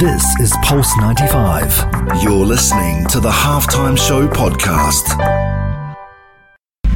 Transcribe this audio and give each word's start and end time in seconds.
This 0.00 0.24
is 0.40 0.56
Pulse 0.62 0.96
95. 0.96 2.22
You're 2.22 2.46
listening 2.46 3.04
to 3.08 3.20
the 3.20 3.28
Halftime 3.28 3.98
Show 3.98 4.26
podcast. 4.28 5.14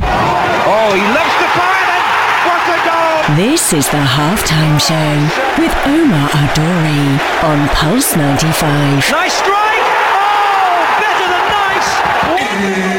Oh, 0.00 0.88
he 0.96 1.04
loves 1.12 1.36
to 1.36 1.48
fire! 1.52 2.00
What 2.48 2.64
a 2.64 2.80
goal! 2.88 3.36
This 3.36 3.74
is 3.74 3.84
the 3.90 4.00
halftime 4.00 4.80
show 4.80 5.20
with 5.60 5.74
Omar 5.84 6.30
Adori 6.30 7.20
on 7.44 7.68
Pulse 7.76 8.16
95. 8.16 9.10
Nice 9.10 9.34
strike! 9.34 9.84
Oh, 10.16 10.96
better 10.98 11.28
than 11.28 11.44
nice! 12.88 12.93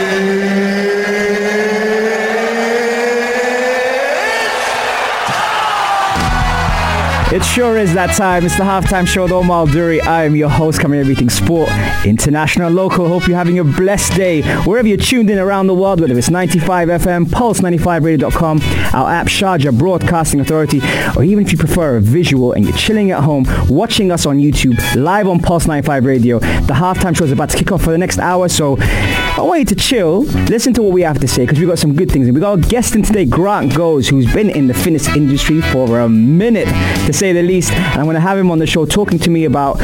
It 7.32 7.44
sure 7.44 7.76
is 7.76 7.94
that 7.96 8.16
time. 8.16 8.46
It's 8.46 8.56
the 8.56 8.64
halftime 8.64 9.08
show 9.08 9.24
with 9.24 9.32
Omar 9.32 9.66
Duri. 9.66 10.00
I 10.00 10.26
am 10.26 10.36
your 10.36 10.48
host, 10.48 10.80
covering 10.80 11.00
everything 11.00 11.30
sport, 11.30 11.70
international, 12.06 12.72
local. 12.72 13.08
Hope 13.08 13.28
you're 13.28 13.36
having 13.36 13.58
a 13.58 13.64
blessed 13.64 14.14
day 14.14 14.44
wherever 14.62 14.88
you're 14.88 14.98
tuned 14.98 15.32
in 15.32 15.40
around 15.40 15.66
the 15.66 15.74
world, 15.74 16.02
whether 16.02 16.16
it's 16.16 16.30
95 16.30 16.88
FM, 16.88 17.26
Pulse95Radio.com, 17.26 18.62
our 18.94 19.12
app, 19.12 19.26
Sharjah 19.26 19.78
Broadcasting 19.78 20.40
Authority, 20.40 20.82
or 21.18 21.24
even 21.24 21.44
if 21.44 21.52
you 21.52 21.58
prefer 21.58 21.98
a 21.98 22.02
visual 22.02 22.54
and 22.54 22.64
you're 22.64 22.78
chilling 22.78 23.10
at 23.10 23.24
home, 23.24 23.46
watching 23.70 24.12
us 24.12 24.28
on 24.28 24.38
YouTube, 24.38 24.78
live 24.96 25.28
on 25.28 25.40
Pulse 25.40 25.66
95 25.66 26.06
Radio. 26.06 26.38
The 26.40 26.76
halftime 26.76 27.18
show 27.18 27.26
is 27.26 27.32
about 27.32 27.50
to 27.50 27.58
kick 27.58 27.72
off 27.72 27.82
for 27.84 27.92
the 27.92 27.98
next 27.98 28.20
hour, 28.20 28.48
so 28.48 28.76
I 29.38 29.42
want 29.42 29.60
you 29.60 29.66
to 29.66 29.76
chill, 29.76 30.22
listen 30.48 30.74
to 30.76 30.82
what 30.82 30.94
we 30.94 31.02
have 31.02 31.20
to 31.20 31.28
say, 31.28 31.44
because 31.44 31.60
we've 31.60 31.68
got 31.68 31.78
some 31.78 31.94
good 31.94 32.10
things. 32.10 32.26
And 32.28 32.34
we 32.34 32.40
got 32.40 32.58
a 32.58 32.62
guest 32.62 32.96
in 32.96 33.04
today, 33.04 33.26
Grant 33.26 33.76
Goes, 33.76 34.08
who's 34.08 34.32
been 34.34 34.50
in 34.50 34.68
the 34.68 34.74
fitness 34.74 35.10
industry 35.10 35.60
for 35.60 36.00
a 36.00 36.08
minute, 36.08 36.70
to 37.06 37.12
say 37.12 37.34
the 37.34 37.44
least. 37.44 37.74
And 37.74 38.00
I'm 38.00 38.06
going 38.06 38.14
to 38.16 38.22
have 38.22 38.38
him 38.38 38.50
on 38.50 38.60
the 38.60 38.66
show 38.66 38.86
talking 38.86 39.20
to 39.20 39.30
me 39.30 39.44
about 39.44 39.76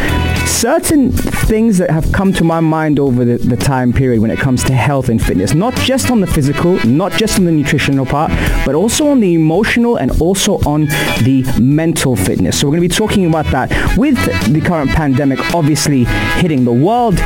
certain 0.47 1.11
things 1.11 1.77
that 1.79 1.89
have 1.89 2.09
come 2.13 2.31
to 2.31 2.45
my 2.45 2.61
mind 2.61 2.97
over 2.97 3.25
the, 3.25 3.39
the 3.39 3.57
time 3.57 3.91
period 3.91 4.21
when 4.21 4.31
it 4.31 4.39
comes 4.39 4.63
to 4.63 4.73
health 4.73 5.09
and 5.09 5.21
fitness. 5.21 5.53
Not 5.53 5.75
just 5.75 6.11
on 6.11 6.21
the 6.21 6.27
physical, 6.27 6.77
not 6.85 7.11
just 7.11 7.37
on 7.37 7.43
the 7.43 7.51
nutritional 7.51 8.05
part, 8.05 8.31
but 8.65 8.73
also 8.73 9.09
on 9.09 9.19
the 9.19 9.33
emotional 9.33 9.97
and 9.97 10.11
also 10.21 10.59
on 10.59 10.85
the 11.25 11.43
mental 11.59 12.15
fitness. 12.15 12.57
So 12.57 12.67
we're 12.67 12.77
going 12.77 12.87
to 12.87 12.95
be 12.95 12.95
talking 12.95 13.25
about 13.25 13.47
that 13.47 13.97
with 13.97 14.15
the 14.53 14.61
current 14.61 14.91
pandemic 14.91 15.39
obviously 15.53 16.05
hitting 16.39 16.63
the 16.63 16.71
world. 16.71 17.19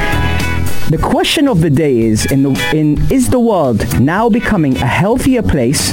The 0.92 1.00
question 1.00 1.48
of 1.48 1.62
the 1.62 1.72
day 1.72 1.98
is 1.98 2.32
in 2.32 2.44
the 2.44 2.52
in 2.72 3.12
is 3.12 3.32
the 3.32 3.40
world 3.40 4.00
now 4.00 4.30
becoming 4.30 4.78
a 4.78 4.86
healthier 4.86 5.42
place 5.42 5.92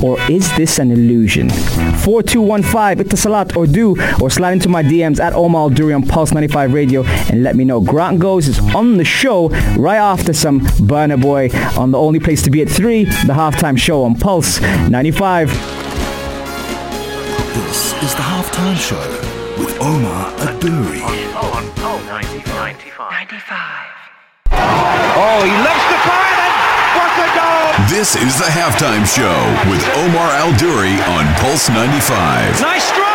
or 0.00 0.16
is 0.30 0.56
this 0.56 0.78
an 0.78 0.92
illusion? 0.92 1.50
4215 1.50 3.04
Etisalat 3.04 3.56
or 3.56 3.66
du 3.66 3.96
or 4.22 4.30
slide 4.30 4.52
into 4.52 4.68
my 4.68 4.84
DMs 4.84 5.18
at 5.18 5.32
Omar 5.32 5.70
Duri 5.70 5.92
on 5.92 6.04
Pulse 6.06 6.30
95 6.30 6.72
Radio 6.72 7.04
and 7.04 7.42
let 7.42 7.56
me 7.56 7.64
know. 7.64 7.80
Grant 7.80 8.20
Goes 8.20 8.46
is 8.46 8.60
on 8.76 8.96
the 8.96 9.04
show 9.04 9.48
right 9.76 9.96
after 9.96 10.32
some 10.32 10.60
Burna 10.60 11.20
Boy 11.20 11.50
on 11.76 11.90
the 11.90 11.98
only 11.98 12.20
place 12.20 12.40
to 12.42 12.50
be 12.50 12.62
at 12.62 12.68
3, 12.68 13.04
the 13.04 13.34
halftime 13.34 13.76
show 13.76 14.04
on 14.04 14.14
Pulse 14.14 14.60
95. 14.60 15.48
This 17.54 17.92
is 18.04 18.14
the 18.14 18.22
halftime 18.22 18.76
show 18.76 19.00
with 19.60 19.76
Omar 19.80 20.30
Aduri. 20.46 21.02
Oh, 25.20 25.42
he 25.42 25.50
loves 25.50 25.82
to 25.90 25.98
fire 26.06 26.38
it! 26.46 26.54
What 26.94 27.10
a 27.18 27.28
goal! 27.34 27.86
This 27.90 28.14
is 28.14 28.38
the 28.38 28.46
halftime 28.54 29.02
show 29.04 29.34
with 29.68 29.82
Omar 29.96 30.30
Al 30.30 30.56
Duri 30.56 30.94
on 31.10 31.26
Pulse 31.42 31.68
95. 31.68 32.60
Nice 32.60 32.84
strike! 32.84 33.07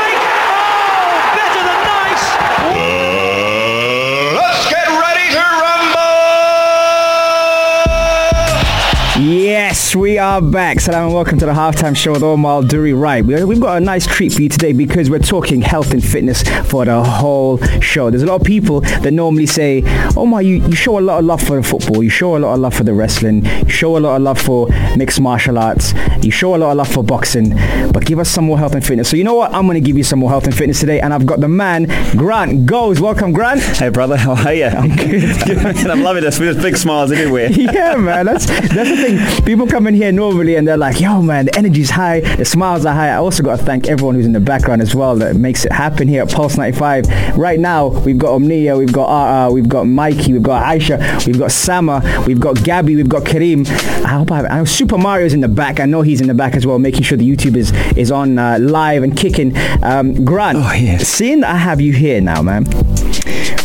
Yes, 9.63 9.95
we 9.95 10.17
are 10.17 10.41
back. 10.41 10.81
Salam 10.81 11.05
and 11.05 11.13
welcome 11.13 11.39
to 11.39 11.45
the 11.45 11.53
halftime 11.53 11.95
show 11.95 12.11
with 12.11 12.21
Omar 12.21 12.63
Duri. 12.63 12.91
Right, 12.91 13.23
we- 13.23 13.45
we've 13.45 13.61
got 13.61 13.77
a 13.77 13.79
nice 13.79 14.05
treat 14.05 14.33
for 14.33 14.41
you 14.41 14.49
today 14.49 14.73
because 14.73 15.09
we're 15.09 15.19
talking 15.19 15.61
health 15.61 15.91
and 15.93 16.03
fitness 16.03 16.43
for 16.65 16.83
the 16.83 17.01
whole 17.01 17.59
show. 17.79 18.09
There's 18.09 18.23
a 18.23 18.25
lot 18.25 18.41
of 18.41 18.45
people 18.45 18.81
that 18.81 19.13
normally 19.13 19.45
say, 19.45 19.81
Omar, 20.17 20.41
you, 20.41 20.55
you 20.67 20.75
show 20.75 20.99
a 20.99 21.03
lot 21.09 21.19
of 21.19 21.25
love 21.25 21.41
for 21.41 21.55
the 21.55 21.63
football, 21.63 22.03
you 22.03 22.09
show 22.09 22.35
a 22.35 22.39
lot 22.39 22.55
of 22.55 22.59
love 22.59 22.73
for 22.73 22.83
the 22.83 22.93
wrestling, 22.93 23.45
you 23.45 23.69
show 23.69 23.95
a 23.95 23.99
lot 23.99 24.17
of 24.17 24.21
love 24.23 24.37
for 24.37 24.67
mixed 24.97 25.21
martial 25.21 25.57
arts, 25.57 25.93
you 26.21 26.29
show 26.29 26.55
a 26.55 26.57
lot 26.57 26.71
of 26.71 26.77
love 26.77 26.89
for 26.91 27.01
boxing, 27.01 27.55
but 27.93 28.05
give 28.05 28.19
us 28.19 28.29
some 28.29 28.43
more 28.43 28.57
health 28.59 28.75
and 28.75 28.85
fitness. 28.85 29.07
So 29.09 29.15
you 29.15 29.23
know 29.23 29.35
what? 29.35 29.53
I'm 29.53 29.65
going 29.65 29.81
to 29.81 29.87
give 29.87 29.97
you 29.97 30.03
some 30.03 30.19
more 30.19 30.29
health 30.29 30.43
and 30.43 30.53
fitness 30.53 30.81
today, 30.81 30.99
and 30.99 31.13
I've 31.13 31.25
got 31.25 31.39
the 31.39 31.47
man, 31.47 31.85
Grant 32.17 32.65
Goes. 32.65 32.99
Welcome, 32.99 33.31
Grant. 33.31 33.61
Hey 33.61 33.87
brother, 33.87 34.17
how 34.17 34.35
are 34.45 34.53
you? 34.53 34.65
I'm 34.65 34.93
good. 34.93 35.23
and 35.49 35.89
I'm 35.89 36.03
loving 36.03 36.21
this. 36.23 36.37
We 36.37 36.47
just 36.47 36.59
big 36.61 36.75
smiles 36.75 37.13
everywhere. 37.13 37.47
yeah, 37.51 37.95
man. 37.95 38.25
That's 38.25 38.45
that's 38.45 38.89
the 38.89 38.97
thing. 38.97 39.52
People 39.53 39.67
come 39.67 39.85
in 39.85 39.93
here 39.93 40.11
normally 40.11 40.55
and 40.55 40.67
they're 40.67 40.77
like, 40.77 40.99
"Yo, 40.99 41.21
man, 41.21 41.45
the 41.45 41.55
energy's 41.55 41.91
high, 41.91 42.21
the 42.21 42.43
smiles 42.43 42.87
are 42.87 42.93
high." 42.95 43.09
I 43.09 43.17
also 43.17 43.43
got 43.43 43.59
to 43.59 43.63
thank 43.63 43.87
everyone 43.87 44.15
who's 44.15 44.25
in 44.25 44.31
the 44.33 44.39
background 44.39 44.81
as 44.81 44.95
well 44.95 45.15
that 45.17 45.35
makes 45.35 45.63
it 45.63 45.71
happen 45.71 46.07
here 46.07 46.23
at 46.23 46.31
Pulse 46.31 46.57
95. 46.57 47.37
Right 47.37 47.59
now, 47.59 47.89
we've 47.89 48.17
got 48.17 48.33
Omnia, 48.33 48.75
we've 48.75 48.91
got 48.91 49.05
uh, 49.05 49.51
we've 49.51 49.69
got 49.69 49.83
Mikey, 49.83 50.33
we've 50.33 50.41
got 50.41 50.63
Aisha, 50.65 51.23
we've 51.27 51.37
got 51.37 51.51
Sama, 51.51 52.01
we've 52.25 52.39
got 52.39 52.63
Gabby, 52.63 52.95
we've 52.95 53.07
got 53.07 53.25
Kareem. 53.25 53.67
I 54.03 54.07
hope 54.07 54.31
I, 54.31 54.61
I 54.61 54.63
Super 54.63 54.97
Mario's 54.97 55.35
in 55.35 55.41
the 55.41 55.47
back. 55.47 55.79
I 55.79 55.85
know 55.85 56.01
he's 56.01 56.19
in 56.19 56.27
the 56.27 56.33
back 56.33 56.55
as 56.55 56.65
well, 56.65 56.79
making 56.79 57.03
sure 57.03 57.15
the 57.19 57.29
YouTube 57.29 57.55
is 57.55 57.71
is 57.95 58.09
on 58.09 58.39
uh, 58.39 58.57
live 58.59 59.03
and 59.03 59.15
kicking. 59.15 59.55
Um, 59.83 60.25
Grant, 60.25 60.57
Oh, 60.57 60.73
yes. 60.73 61.07
seeing 61.07 61.41
that 61.41 61.51
I 61.51 61.57
have 61.57 61.79
you 61.79 61.93
here 61.93 62.19
now, 62.21 62.41
man. 62.41 62.65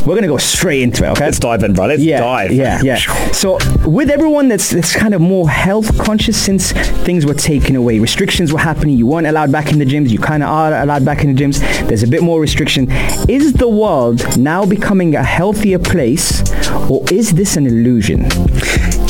We're 0.08 0.14
gonna 0.14 0.26
go 0.26 0.38
straight 0.38 0.80
into 0.80 1.04
it, 1.04 1.08
okay? 1.08 1.26
Let's 1.26 1.38
dive 1.38 1.62
in, 1.62 1.74
bro. 1.74 1.84
Let's 1.84 2.00
yeah, 2.00 2.20
dive. 2.20 2.50
Yeah, 2.50 2.80
yeah. 2.82 2.96
So 3.32 3.58
with 3.86 4.08
everyone 4.08 4.48
that's, 4.48 4.70
that's 4.70 4.96
kind 4.96 5.12
of 5.12 5.20
more 5.20 5.50
health 5.50 5.98
conscious 5.98 6.42
since 6.42 6.72
things 7.04 7.26
were 7.26 7.34
taken 7.34 7.76
away, 7.76 7.98
restrictions 7.98 8.50
were 8.50 8.58
happening, 8.58 8.96
you 8.96 9.06
weren't 9.06 9.26
allowed 9.26 9.52
back 9.52 9.70
in 9.70 9.78
the 9.78 9.84
gyms, 9.84 10.08
you 10.08 10.18
kind 10.18 10.42
of 10.42 10.48
are 10.48 10.80
allowed 10.80 11.04
back 11.04 11.24
in 11.24 11.34
the 11.34 11.42
gyms, 11.42 11.60
there's 11.88 12.02
a 12.02 12.08
bit 12.08 12.22
more 12.22 12.40
restriction. 12.40 12.90
Is 13.28 13.52
the 13.52 13.68
world 13.68 14.38
now 14.38 14.64
becoming 14.64 15.14
a 15.14 15.22
healthier 15.22 15.78
place 15.78 16.40
or 16.88 17.04
is 17.12 17.32
this 17.32 17.58
an 17.58 17.66
illusion? 17.66 18.22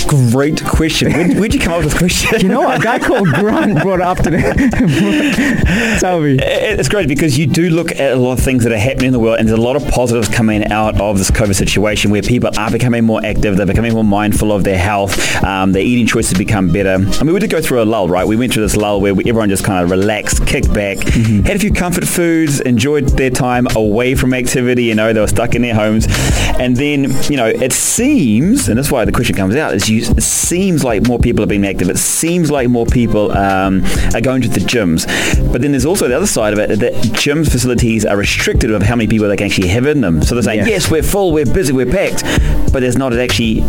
Great 0.09 0.65
question. 0.65 1.13
Where, 1.13 1.35
where'd 1.35 1.53
you 1.53 1.61
come 1.61 1.75
up 1.75 1.85
with 1.85 1.93
this 1.93 1.99
question? 1.99 2.41
You 2.41 2.49
know, 2.49 2.67
a 2.67 2.79
guy 2.79 2.99
called 3.07 3.29
Grant 3.29 3.83
brought 3.83 4.01
it 4.01 4.07
up 4.07 4.17
today. 4.17 4.41
Tell 5.99 6.23
me. 6.23 6.39
It's 6.41 6.89
great 6.89 7.09
because 7.09 7.37
you 7.37 7.47
do 7.47 7.69
look 7.69 7.93
at 7.93 8.13
a 8.13 8.17
lot 8.17 8.33
of 8.33 8.41
things 8.41 8.63
that 8.65 8.73
are 8.73 8.79
happening 8.79 9.09
in 9.09 9.13
the 9.13 9.19
world 9.19 9.39
and 9.39 9.47
there's 9.47 9.59
a 9.59 9.63
lot 9.63 9.77
of 9.77 9.87
positives 9.89 10.31
coming 10.31 10.73
out 10.73 10.99
of 10.99 11.19
this 11.19 11.31
COVID 11.31 11.55
situation 11.55 12.11
where 12.11 12.23
people 12.23 12.49
are 12.57 12.71
becoming 12.71 13.05
more 13.05 13.21
active, 13.23 13.59
they're 13.59 13.67
becoming 13.67 13.93
more 13.93 14.03
mindful 14.03 14.51
of 14.51 14.65
their 14.65 14.79
health, 14.79 15.45
um, 15.45 15.73
their 15.73 15.83
eating 15.83 16.07
choices 16.07 16.39
become 16.39 16.73
better. 16.73 16.95
I 16.95 17.25
mean, 17.25 17.35
we 17.35 17.41
did 17.41 17.51
go 17.51 17.61
through 17.61 17.83
a 17.83 17.85
lull, 17.85 18.09
right? 18.09 18.27
We 18.27 18.37
went 18.37 18.55
through 18.55 18.63
this 18.63 18.77
lull 18.77 19.03
where 19.03 19.15
we, 19.15 19.25
everyone 19.29 19.51
just 19.51 19.65
kind 19.65 19.85
of 19.85 19.91
relaxed, 19.91 20.47
kicked 20.47 20.73
back, 20.73 21.01
had 21.01 21.57
a 21.57 21.59
few 21.59 21.71
comfort 21.73 22.09
foods, 22.09 22.61
enjoyed 22.61 23.11
their 23.11 23.31
time 23.31 23.67
away 23.77 24.15
from 24.15 24.33
activity, 24.33 24.85
you 24.85 24.95
know, 24.95 25.13
they 25.13 25.21
were 25.21 25.27
stuck 25.27 25.55
in 25.55 25.61
their 25.61 25.75
homes. 25.75 26.07
And 26.59 26.77
then, 26.77 27.13
you 27.31 27.37
know, 27.37 27.47
it 27.47 27.75
seems, 27.75 28.71
and 28.71 28.79
that's 28.79 28.91
why 28.91 29.05
the 29.05 29.13
question 29.13 29.37
comes 29.37 29.55
out, 29.55 29.75
is 29.75 29.91
you, 29.91 29.98
it 29.99 30.23
seems 30.23 30.85
like 30.85 31.07
more 31.07 31.19
people 31.19 31.43
are 31.43 31.47
being 31.47 31.67
active. 31.67 31.89
It 31.91 31.99
seems 31.99 32.51
like 32.51 32.69
more 32.69 32.87
people 32.87 33.33
um, 33.33 33.85
are 34.15 34.21
going 34.21 34.43
to 34.43 34.49
the 34.49 34.61
gyms. 34.61 35.07
But 35.53 35.63
then 35.63 35.73
there's 35.73 35.87
also 35.87 36.09
the 36.09 36.17
other 36.17 36.27
side 36.27 36.53
of 36.53 36.59
it, 36.59 36.79
that 36.81 36.95
gym 37.15 37.45
facilities 37.45 38.05
are 38.05 38.17
restricted 38.17 38.71
of 38.71 38.83
how 38.83 38.97
many 38.97 39.09
people 39.09 39.29
they 39.29 39.37
can 39.37 39.47
actually 39.47 39.69
have 39.69 39.87
in 39.87 40.01
them. 40.01 40.23
So 40.23 40.35
they're 40.35 40.43
saying, 40.43 40.61
Yeah. 40.61 40.67
yes, 40.67 40.91
we're 40.91 41.03
full, 41.03 41.33
we're 41.33 41.47
busy, 41.47 41.73
we're 41.73 41.87
packed, 41.91 42.23
but 42.73 42.81
there's 42.81 42.97
not 42.99 43.13
actually 43.13 43.61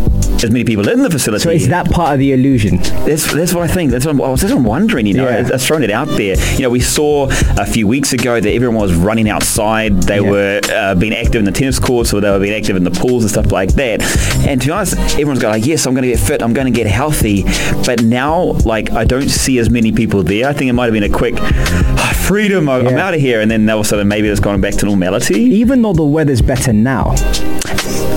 as 0.44 0.50
many 0.50 0.64
people 0.64 0.88
in 0.88 1.02
the 1.02 1.10
facility. 1.10 1.42
So 1.42 1.50
is 1.50 1.68
that 1.68 1.90
part 1.90 2.12
of 2.14 2.18
the 2.18 2.32
illusion? 2.32 2.78
That's, 3.06 3.32
that's 3.32 3.52
what 3.54 3.68
I 3.68 3.72
think. 3.72 3.90
That's 3.90 4.04
what 4.06 4.12
I'm, 4.14 4.20
I 4.22 4.28
was 4.30 4.40
just 4.40 4.54
wondering, 4.54 5.06
you 5.06 5.14
know. 5.14 5.28
Yeah. 5.28 5.48
It's 5.52 5.66
thrown 5.66 5.82
it 5.82 5.90
out 5.90 6.08
there. 6.08 6.36
You 6.54 6.60
know, 6.62 6.70
we 6.70 6.80
saw 6.80 7.28
a 7.58 7.66
few 7.66 7.86
weeks 7.86 8.12
ago 8.12 8.40
that 8.40 8.50
everyone 8.52 8.76
was 8.80 8.94
running 8.94 9.28
outside. 9.28 10.02
They 10.04 10.20
Yeah. 10.20 10.30
were 10.30 10.60
uh, 10.72 10.94
being 10.94 11.12
active 11.14 11.36
in 11.36 11.44
the 11.44 11.52
tennis 11.52 11.78
courts 11.78 12.12
or 12.12 12.20
they 12.20 12.30
were 12.30 12.40
being 12.40 12.54
active 12.54 12.76
in 12.76 12.84
the 12.84 12.90
pools 12.90 13.22
and 13.24 13.30
stuff 13.30 13.52
like 13.52 13.74
that. 13.74 14.02
And 14.46 14.60
to 14.60 14.66
be 14.68 14.72
honest, 14.72 14.94
everyone's 15.14 15.40
going 15.40 15.54
like, 15.54 15.66
yes, 15.66 15.86
I'm 15.86 15.94
going 15.94 16.02
to 16.04 16.08
get 16.10 16.20
fit. 16.20 16.42
I'm 16.42 16.52
going 16.52 16.66
to 16.72 16.76
get 16.76 16.86
healthy. 16.86 17.42
But 17.86 18.02
now, 18.02 18.52
like, 18.64 18.90
I 18.92 19.04
don't 19.04 19.28
see 19.28 19.58
as 19.58 19.70
many 19.70 19.92
people 19.92 20.22
there. 20.22 20.48
I 20.48 20.52
think 20.52 20.68
it 20.68 20.72
might 20.72 20.84
have 20.86 20.94
been 20.94 21.02
a 21.02 21.08
quick 21.08 21.34
"Ah, 21.38 22.14
freedom. 22.26 22.68
I'm 22.68 22.84
Yeah. 22.86 23.06
out 23.08 23.14
of 23.14 23.20
here. 23.20 23.40
And 23.40 23.50
then 23.50 23.68
all 23.70 23.80
of 23.80 23.86
a 23.86 23.88
sudden, 23.88 24.08
maybe 24.08 24.28
it's 24.28 24.40
gone 24.40 24.60
back 24.60 24.74
to 24.74 24.86
normality. 24.86 25.40
Even 25.40 25.82
though 25.82 25.92
the 25.92 26.04
weather's 26.04 26.42
better 26.42 26.72
now, 26.72 27.14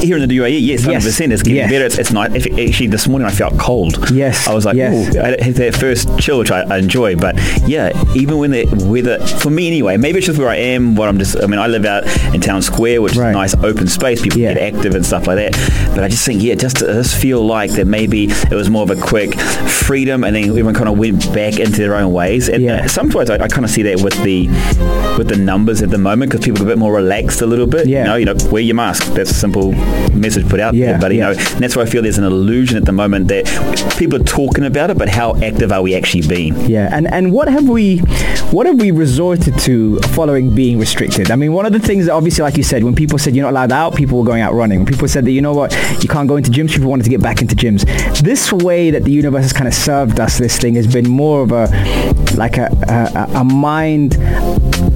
here 0.02 0.18
in 0.18 0.28
the 0.28 0.38
UAE, 0.38 0.60
yes, 0.60 0.82
hundred 0.84 0.94
Yes. 0.96 1.06
percent, 1.06 1.34
it's 1.34 1.44
getting 1.44 1.58
Yes. 1.58 1.72
better. 1.72 1.86
It's, 1.86 1.98
it's 1.98 2.12
nice. 2.12 2.32
Actually, 2.48 2.88
this 2.88 3.08
morning 3.08 3.28
I 3.28 3.32
felt 3.32 3.58
cold. 3.58 4.10
Yes, 4.12 4.48
I 4.48 4.54
was 4.54 4.66
like, 4.66 4.76
yes. 4.76 5.16
I 5.16 5.42
had 5.44 5.56
that 5.56 5.76
first 5.76 6.08
chill, 6.20 6.40
which 6.40 6.52
I, 6.52 6.62
I 6.64 6.78
enjoy. 6.78 7.16
But 7.16 7.36
yeah, 7.68 7.92
even 8.16 8.38
when 8.38 8.52
the 8.52 8.66
weather, 8.86 9.20
for 9.26 9.50
me 9.50 9.68
anyway, 9.68 9.98
maybe 9.98 10.18
it's 10.18 10.28
just 10.28 10.40
where 10.40 10.50
I 10.50 10.58
am. 10.58 10.96
What 10.96 11.08
I'm 11.10 11.18
just, 11.20 11.42
I 11.42 11.48
mean, 11.48 11.60
I 11.60 11.68
live 11.68 11.86
out 11.86 12.04
in 12.34 12.42
town 12.42 12.62
square, 12.62 13.02
which 13.02 13.16
Right. 13.16 13.30
is 13.30 13.54
a 13.54 13.58
nice 13.58 13.64
open 13.64 13.88
space. 13.88 14.22
People 14.22 14.40
Yeah. 14.40 14.54
get 14.56 14.76
active 14.76 14.96
and 14.96 15.06
stuff 15.06 15.28
like 15.28 15.38
that. 15.38 15.92
But 15.96 16.04
I 16.04 16.08
just 16.10 16.26
think, 16.26 16.42
yeah, 16.44 16.56
just 16.56 16.78
just 16.78 17.16
feel 17.16 17.46
like 17.46 17.72
that 17.72 17.88
maybe 17.88 18.26
it 18.26 18.52
was 18.56 18.70
more 18.70 18.84
of 18.84 18.90
a 18.90 18.96
quick 18.96 19.40
freedom, 19.40 20.24
and 20.24 20.36
then 20.36 20.50
everyone 20.50 20.74
kind 20.74 20.90
of 20.90 20.98
went 20.98 21.32
back 21.34 21.60
into 21.60 21.78
their 21.82 21.96
own 21.96 22.12
ways. 22.12 22.50
And 22.50 22.64
Yeah. 22.64 22.84
uh, 22.84 22.88
sometimes 22.88 23.30
I, 23.30 23.36
I 23.36 23.48
kind 23.48 23.66
of 23.66 23.72
see 23.72 23.84
that 23.84 24.02
with 24.02 24.22
the 24.24 24.48
with 25.18 25.28
the 25.28 25.36
numbers 25.38 25.82
at 25.82 25.90
the 25.92 25.98
moment 25.98 26.32
because 26.32 26.44
people 26.44 26.62
are 26.64 26.66
a 26.66 26.70
bit 26.70 26.78
more 26.78 26.94
relaxed 26.94 27.42
a 27.42 27.46
little 27.46 27.68
bit. 27.68 27.88
Yeah. 27.88 28.00
You 28.00 28.06
know, 28.10 28.16
you 28.16 28.26
know, 28.26 28.36
wear 28.52 28.62
your 28.62 28.76
mask. 28.76 29.14
That's 29.14 29.43
simple 29.44 29.72
message 30.26 30.48
put 30.48 30.60
out 30.60 30.74
Yeah, 30.74 30.92
there. 30.92 31.00
But 31.02 31.12
you 31.12 31.20
yeah. 31.20 31.32
know, 31.32 31.38
and 31.54 31.62
that's 31.64 31.76
why 31.76 31.84
I 31.84 31.86
feel 31.86 32.02
there's 32.02 32.18
an 32.18 32.24
illusion 32.24 32.78
at 32.78 32.86
the 32.86 32.92
moment 33.04 33.28
that 33.34 33.44
people 33.98 34.16
are 34.22 34.30
talking 34.40 34.64
about 34.72 34.90
it, 34.92 34.98
but 34.98 35.10
how 35.10 35.36
active 35.50 35.72
are 35.76 35.82
we 35.82 35.96
actually 36.00 36.26
being? 36.28 36.54
Yeah, 36.70 36.90
and, 36.96 37.06
and 37.18 37.32
what 37.32 37.48
have 37.50 37.68
we 37.68 37.88
what 38.56 38.66
have 38.68 38.80
we 38.80 38.92
resorted 38.92 39.58
to 39.68 40.00
following 40.18 40.54
being 40.56 40.80
restricted? 40.80 41.32
I 41.32 41.36
mean, 41.36 41.52
one 41.54 41.66
of 41.66 41.74
the 41.74 41.80
things 41.90 42.06
that 42.06 42.14
obviously, 42.14 42.44
like 42.44 42.56
you 42.58 42.64
said, 42.64 42.84
when 42.84 42.96
people 42.96 43.18
said 43.20 43.36
you're 43.36 43.46
not 43.46 43.52
allowed 43.58 43.72
out, 43.72 43.96
people 43.96 44.20
were 44.20 44.26
going 44.26 44.42
out 44.42 44.54
running. 44.54 44.80
When 44.80 44.88
people 44.94 45.08
said 45.08 45.26
that 45.26 45.32
you 45.32 45.42
know 45.42 45.54
what, 45.54 45.72
you 46.02 46.08
can't 46.10 46.28
go 46.28 46.36
into 46.38 46.52
gyms, 46.52 46.72
people 46.72 46.90
wanted 46.90 47.04
to 47.04 47.10
get 47.10 47.22
back 47.22 47.42
into 47.42 47.56
gyms. 47.56 47.82
This 48.22 48.52
way 48.54 48.92
that 48.92 49.04
the 49.04 49.12
universe 49.12 49.44
has 49.44 49.54
kind 49.54 49.68
of 49.68 49.74
served 49.74 50.20
us 50.20 50.38
this 50.38 50.58
thing 50.58 50.76
has 50.76 50.88
been 50.88 51.10
more 51.10 51.42
of 51.44 51.52
a 51.52 51.66
like 52.44 52.58
a 52.58 52.68
a, 52.88 53.40
a 53.42 53.44
mind 53.44 54.14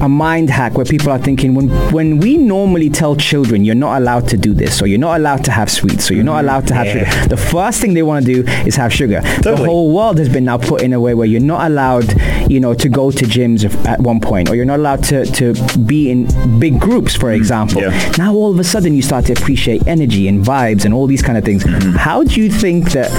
a 0.02 0.10
mind 0.10 0.50
hack 0.50 0.74
where 0.74 0.86
people 0.86 1.10
are 1.12 1.18
thinking 1.20 1.54
when 1.56 1.70
when 1.92 2.20
we 2.20 2.38
normally 2.38 2.90
tell 2.90 3.16
children 3.16 3.66
you're 3.66 3.76
not 3.76 3.98
allowed 4.02 4.28
to 4.28 4.38
do 4.38 4.54
this 4.54 4.82
or 4.82 4.88
you're 4.88 5.00
not 5.00 5.18
allowed 5.20 5.44
to 5.44 5.52
have 5.52 5.70
sweets 5.72 6.10
or 6.12 6.14
you're 6.14 6.24
not 6.24 6.44
allowed 6.44 6.68
to 6.68 6.74
have 6.74 6.88
mm, 6.88 6.96
Yeah. 6.96 7.10
sugar 7.10 7.28
the 7.30 7.38
first 7.38 7.82
thing 7.82 7.94
they 7.94 8.04
want 8.04 8.26
to 8.26 8.34
do 8.44 8.52
is 8.66 8.76
have 8.76 8.94
sugar. 8.94 9.22
The 9.42 9.56
whole 9.58 9.94
world 9.94 10.18
has 10.20 10.30
been 10.30 10.46
now 10.46 10.58
put 10.58 10.82
in 10.82 10.94
a 10.94 11.00
way 11.00 11.14
where 11.14 11.26
you're 11.28 11.42
not 11.42 11.66
allowed 11.70 12.06
you 12.50 12.60
know 12.60 12.74
to 12.74 12.90
go 12.90 13.12
to 13.12 13.26
gyms 13.26 13.64
at 13.86 14.00
one 14.00 14.20
point 14.20 14.50
or 14.50 14.56
you're 14.56 14.66
not 14.66 14.80
allowed 14.80 15.04
to, 15.06 15.26
to 15.26 15.54
be 15.80 16.10
in 16.12 16.28
big 16.60 16.80
groups 16.80 17.16
for 17.16 17.30
mm, 17.32 17.36
example. 17.36 17.82
yeah. 17.82 18.12
now 18.18 18.34
all 18.34 18.52
of 18.52 18.60
a 18.60 18.64
sudden 18.64 18.94
you 18.94 19.02
start 19.02 19.26
to 19.26 19.34
appreciate 19.34 19.86
energy 19.88 20.28
and 20.28 20.44
vibes 20.46 20.86
and 20.86 20.94
all 20.94 21.08
these 21.08 21.22
kind 21.22 21.38
of 21.38 21.44
things. 21.44 21.64
Mm-hmm. 21.64 21.92
How 21.98 22.24
do 22.24 22.42
you 22.42 22.50
think 22.52 22.92
that 22.92 23.10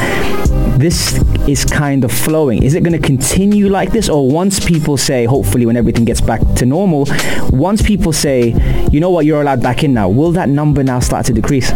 this 0.79 1.15
is 1.49 1.65
kind 1.65 2.05
of 2.05 2.13
flowing. 2.13 2.63
Is 2.63 2.75
it 2.75 2.83
going 2.83 2.93
to 2.93 3.05
continue 3.05 3.69
like 3.69 3.91
this 3.91 4.09
or 4.09 4.31
once 4.31 4.65
people 4.65 4.97
say 4.97 5.25
hopefully 5.25 5.67
when 5.67 5.77
everything 5.77 6.05
gets 6.05 6.21
back 6.21 6.41
to 6.57 6.67
normal 6.67 7.07
once 7.51 7.83
people 7.83 8.13
say 8.13 8.55
you 8.93 9.01
know 9.01 9.11
what 9.11 9.25
you're 9.27 9.41
allowed 9.41 9.63
back 9.63 9.83
in 9.83 9.95
now 9.95 10.09
will 10.09 10.33
that 10.33 10.49
number 10.49 10.83
now 10.85 11.01
start 11.01 11.27
to 11.27 11.33
decrease 11.33 11.71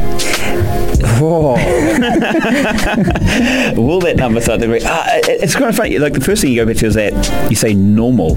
Whoa. 1.22 1.54
Will 3.76 4.00
that 4.00 4.14
number 4.16 4.40
start 4.40 4.60
to 4.60 4.66
agree? 4.66 4.80
Uh, 4.84 5.04
it- 5.28 5.42
it's 5.42 5.54
kind 5.54 5.66
of 5.68 5.76
funny. 5.76 5.98
Like 5.98 6.12
the 6.14 6.20
first 6.20 6.42
thing 6.42 6.50
you 6.52 6.56
go 6.56 6.66
back 6.66 6.76
to 6.78 6.86
is 6.86 6.94
that 6.94 7.12
you 7.50 7.56
say 7.56 7.74
normal. 7.74 8.34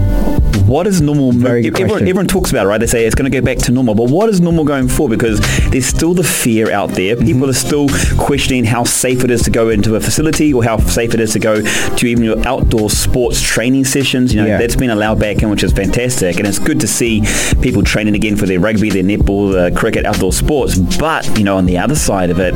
What 0.65 0.87
is 0.87 0.99
normal? 1.01 1.31
Very 1.31 1.67
everyone, 1.67 2.01
everyone 2.01 2.27
talks 2.27 2.49
about 2.49 2.65
it, 2.65 2.69
right? 2.69 2.79
They 2.79 2.87
say 2.87 3.05
it's 3.05 3.13
going 3.15 3.29
to 3.31 3.35
go 3.41 3.43
back 3.45 3.57
to 3.59 3.71
normal, 3.71 3.93
but 3.93 4.09
what 4.09 4.29
is 4.29 4.41
normal 4.41 4.63
going 4.65 4.87
for? 4.87 5.07
Because 5.07 5.39
there's 5.69 5.85
still 5.85 6.15
the 6.15 6.23
fear 6.23 6.71
out 6.71 6.89
there. 6.91 7.15
Mm-hmm. 7.15 7.25
People 7.25 7.49
are 7.49 7.53
still 7.53 7.87
questioning 8.17 8.65
how 8.65 8.83
safe 8.83 9.23
it 9.23 9.29
is 9.29 9.43
to 9.43 9.51
go 9.51 9.69
into 9.69 9.95
a 9.95 9.99
facility 9.99 10.51
or 10.53 10.63
how 10.63 10.77
safe 10.77 11.13
it 11.13 11.19
is 11.19 11.33
to 11.33 11.39
go 11.39 11.61
to 11.61 12.05
even 12.07 12.23
your 12.23 12.47
outdoor 12.47 12.89
sports 12.89 13.39
training 13.41 13.85
sessions. 13.85 14.33
You 14.33 14.41
know, 14.41 14.47
Yeah. 14.47 14.57
that's 14.57 14.75
been 14.75 14.89
allowed 14.89 15.19
back 15.19 15.43
in, 15.43 15.49
which 15.51 15.63
is 15.63 15.71
fantastic, 15.71 16.37
and 16.37 16.47
it's 16.47 16.57
good 16.59 16.79
to 16.79 16.87
see 16.87 17.21
people 17.61 17.83
training 17.83 18.15
again 18.15 18.35
for 18.35 18.47
their 18.47 18.59
rugby, 18.59 18.89
their 18.89 19.03
netball, 19.03 19.51
their 19.53 19.69
cricket, 19.71 20.05
outdoor 20.05 20.33
sports. 20.33 20.77
But 20.79 21.37
you 21.37 21.43
know, 21.43 21.57
on 21.57 21.65
the 21.67 21.77
other 21.77 21.95
side 21.95 22.31
of 22.31 22.39
it, 22.39 22.55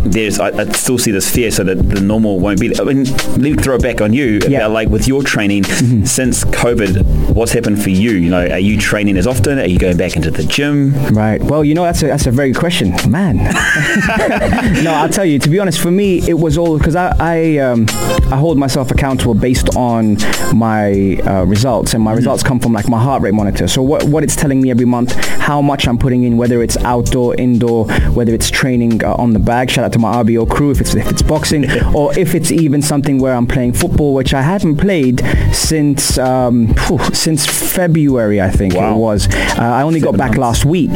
there's 0.00 0.38
I, 0.38 0.48
I 0.48 0.64
still 0.72 0.98
see 0.98 1.10
this 1.10 1.30
fear, 1.32 1.50
so 1.50 1.64
that 1.64 1.76
the 1.76 2.00
normal 2.00 2.38
won't 2.38 2.60
be. 2.60 2.78
I 2.78 2.84
mean, 2.84 3.04
let 3.04 3.38
me 3.38 3.54
throw 3.54 3.76
it 3.76 3.82
back 3.82 4.00
on 4.00 4.12
you. 4.12 4.24
Yeah. 4.24 4.38
Mm-hmm. 4.38 4.54
About 4.54 4.70
like 4.72 4.88
with 4.88 5.08
your 5.08 5.22
training 5.22 5.64
since 5.64 6.44
COVID, 6.44 7.34
what's 7.34 7.52
happened 7.52 7.82
for 7.82 7.90
you? 7.90 8.12
You 8.12 8.30
know, 8.30 8.46
are 8.48 8.58
you 8.58 8.78
training 8.78 9.16
as 9.16 9.26
often? 9.26 9.58
Are 9.58 9.66
you 9.66 9.78
going 9.78 9.96
back 9.96 10.16
into 10.16 10.30
the 10.30 10.44
gym? 10.44 10.94
Right. 11.08 11.42
Well, 11.42 11.64
you 11.64 11.74
know 11.74 11.84
that's 11.84 12.02
a 12.02 12.06
that's 12.06 12.26
a 12.26 12.30
very 12.30 12.52
good 12.52 12.60
question, 12.60 12.94
man. 13.10 13.36
no, 14.84 14.92
I'll 14.94 15.08
tell 15.08 15.24
you. 15.24 15.38
To 15.38 15.50
be 15.50 15.58
honest, 15.58 15.80
for 15.80 15.90
me, 15.90 16.18
it 16.28 16.38
was 16.38 16.58
all 16.58 16.78
because 16.78 16.96
I 16.96 17.14
I, 17.18 17.58
um, 17.58 17.86
I 18.30 18.36
hold 18.36 18.58
myself 18.58 18.90
accountable 18.90 19.34
based 19.34 19.76
on 19.76 20.16
my 20.54 21.18
uh, 21.26 21.44
results, 21.44 21.94
and 21.94 22.02
my 22.02 22.12
results 22.12 22.42
come 22.42 22.60
from 22.60 22.72
like 22.72 22.88
my 22.88 23.00
heart 23.00 23.22
rate 23.22 23.34
monitor. 23.34 23.68
So 23.68 23.82
what 23.82 24.04
what 24.04 24.24
it's 24.24 24.36
telling 24.36 24.60
me 24.60 24.70
every 24.70 24.86
month, 24.86 25.14
how 25.14 25.60
much 25.60 25.86
I'm 25.86 25.98
putting 25.98 26.24
in, 26.24 26.36
whether 26.36 26.62
it's 26.62 26.76
outdoor, 26.78 27.34
indoor, 27.36 27.86
whether 28.10 28.34
it's 28.34 28.50
training 28.50 29.04
uh, 29.04 29.14
on 29.14 29.32
the 29.32 29.38
bag. 29.58 29.70
Shout 29.70 29.84
out 29.84 29.92
to 29.92 29.98
my 29.98 30.12
RBO 30.22 30.48
crew 30.48 30.70
if 30.70 30.80
it's 30.80 30.94
if 30.94 31.10
it's 31.10 31.22
boxing, 31.22 31.62
or 31.98 32.16
if 32.18 32.34
it's 32.34 32.50
even 32.50 32.80
something 32.82 33.18
where 33.18 33.34
I'm 33.34 33.46
playing 33.46 33.72
football, 33.72 34.14
which 34.14 34.32
I 34.34 34.42
haven't 34.42 34.76
played 34.76 35.16
since 35.52 36.18
um, 36.18 36.74
phew, 36.86 36.98
since 37.12 37.46
February, 37.46 38.40
I 38.40 38.50
think 38.50 38.74
Wow. 38.74 38.94
it 38.94 38.98
was. 38.98 39.28
Uh, 39.58 39.78
I 39.78 39.82
only 39.82 40.00
got 40.00 40.16
back 40.16 40.36
months. 40.36 40.46
last 40.46 40.64
week. 40.64 40.90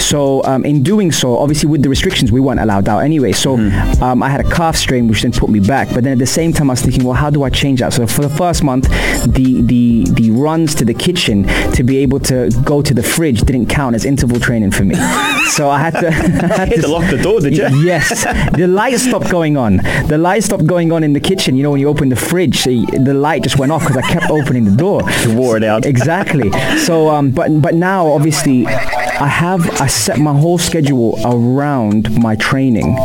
So 0.00 0.42
um, 0.44 0.64
in 0.64 0.82
doing 0.82 1.12
so, 1.12 1.36
obviously 1.38 1.68
with 1.68 1.82
the 1.82 1.88
restrictions, 1.88 2.32
we 2.32 2.40
weren't 2.40 2.60
allowed 2.60 2.88
out 2.88 3.00
anyway. 3.00 3.32
So 3.32 3.56
um, 4.06 4.22
I 4.22 4.28
had 4.34 4.40
a 4.40 4.48
calf 4.50 4.76
strain, 4.76 5.08
which 5.08 5.22
then 5.22 5.32
put 5.32 5.50
me 5.50 5.60
back. 5.60 5.88
But 5.94 6.04
then 6.04 6.12
at 6.12 6.18
the 6.18 6.26
same 6.40 6.52
time, 6.52 6.70
I 6.70 6.72
was 6.74 6.82
thinking, 6.82 7.04
well, 7.04 7.14
how 7.24 7.30
do 7.30 7.42
I 7.42 7.50
change 7.50 7.80
that? 7.80 7.92
So 7.92 8.06
for 8.06 8.22
the 8.22 8.30
first 8.42 8.62
month, 8.62 8.84
the 9.38 9.60
the 9.72 10.04
the 10.18 10.30
runs 10.30 10.74
to 10.76 10.84
the 10.84 10.94
kitchen 10.94 11.44
to 11.76 11.82
be 11.82 11.98
able 11.98 12.20
to 12.30 12.50
go 12.64 12.82
to 12.82 12.94
the 12.94 13.02
fridge 13.02 13.40
didn't 13.42 13.66
count 13.66 13.94
as 13.94 14.04
interval 14.04 14.40
training 14.40 14.70
for 14.70 14.84
me. 14.84 14.94
so 15.56 15.68
I 15.70 15.78
had 15.86 15.94
to. 16.02 16.08
I 16.62 16.66
had 16.66 16.80
to 16.80 16.88
lock 16.88 17.10
the 17.10 17.18
door, 17.18 17.40
did 17.40 17.56
you? 17.56 17.68
Yes, 17.98 18.24
the 18.56 18.66
light 18.68 18.98
stopped 18.98 19.30
going 19.30 19.56
on. 19.56 19.78
The 20.06 20.18
light 20.18 20.44
stopped 20.44 20.66
going 20.66 20.92
on 20.92 21.02
in 21.02 21.12
the 21.12 21.20
kitchen. 21.20 21.56
You 21.56 21.62
know, 21.64 21.70
when 21.72 21.80
you 21.80 21.88
open 21.88 22.08
the 22.08 22.16
fridge, 22.16 22.64
the 22.64 23.14
light 23.14 23.42
just 23.42 23.58
went 23.58 23.72
off 23.72 23.82
because 23.82 23.96
I 23.96 24.02
kept 24.02 24.30
opening 24.30 24.64
the 24.64 24.76
door. 24.76 25.02
You 25.22 25.34
wore 25.40 25.56
it 25.56 25.64
out. 25.64 25.84
Exactly. 25.84 26.50
So, 26.78 27.08
um, 27.08 27.30
but 27.30 27.48
but 27.60 27.74
now 27.74 28.06
obviously, 28.06 28.64
I 29.20 29.26
have 29.26 29.80
I 29.80 29.86
set 29.88 30.18
my 30.18 30.32
whole 30.32 30.58
schedule 30.58 31.18
around 31.24 32.16
my 32.22 32.36
training. 32.36 32.96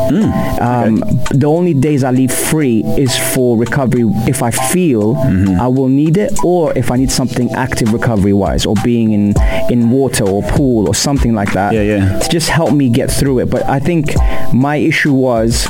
um, 0.61 0.97
The 1.31 1.47
only 1.47 1.73
days 1.73 2.03
I 2.03 2.11
leave 2.11 2.31
free 2.31 2.83
is 2.97 3.15
for 3.33 3.57
recovery 3.57 4.03
if 4.27 4.41
I 4.43 4.51
feel 4.51 5.15
I 5.59 5.67
will 5.67 5.87
need 5.89 6.17
it, 6.17 6.31
or 6.43 6.71
if 6.77 6.91
I 6.91 6.97
need 6.97 7.11
something 7.11 7.51
active 7.55 7.91
recovery 7.93 8.33
wise, 8.33 8.65
or 8.65 8.75
being 8.83 9.11
in 9.13 9.33
in 9.69 9.89
water 9.89 10.23
or 10.27 10.43
pool 10.43 10.87
or 10.87 10.95
something 10.95 11.33
like 11.33 11.51
that. 11.53 11.73
Yeah, 11.73 11.81
yeah. 11.81 12.19
To 12.19 12.29
just 12.29 12.49
help 12.49 12.71
me 12.73 12.89
get 12.89 13.09
through 13.11 13.39
it. 13.39 13.49
But 13.49 13.63
I 13.67 13.79
think 13.79 14.13
my 14.53 14.75
issue 14.75 15.13
was. 15.13 15.67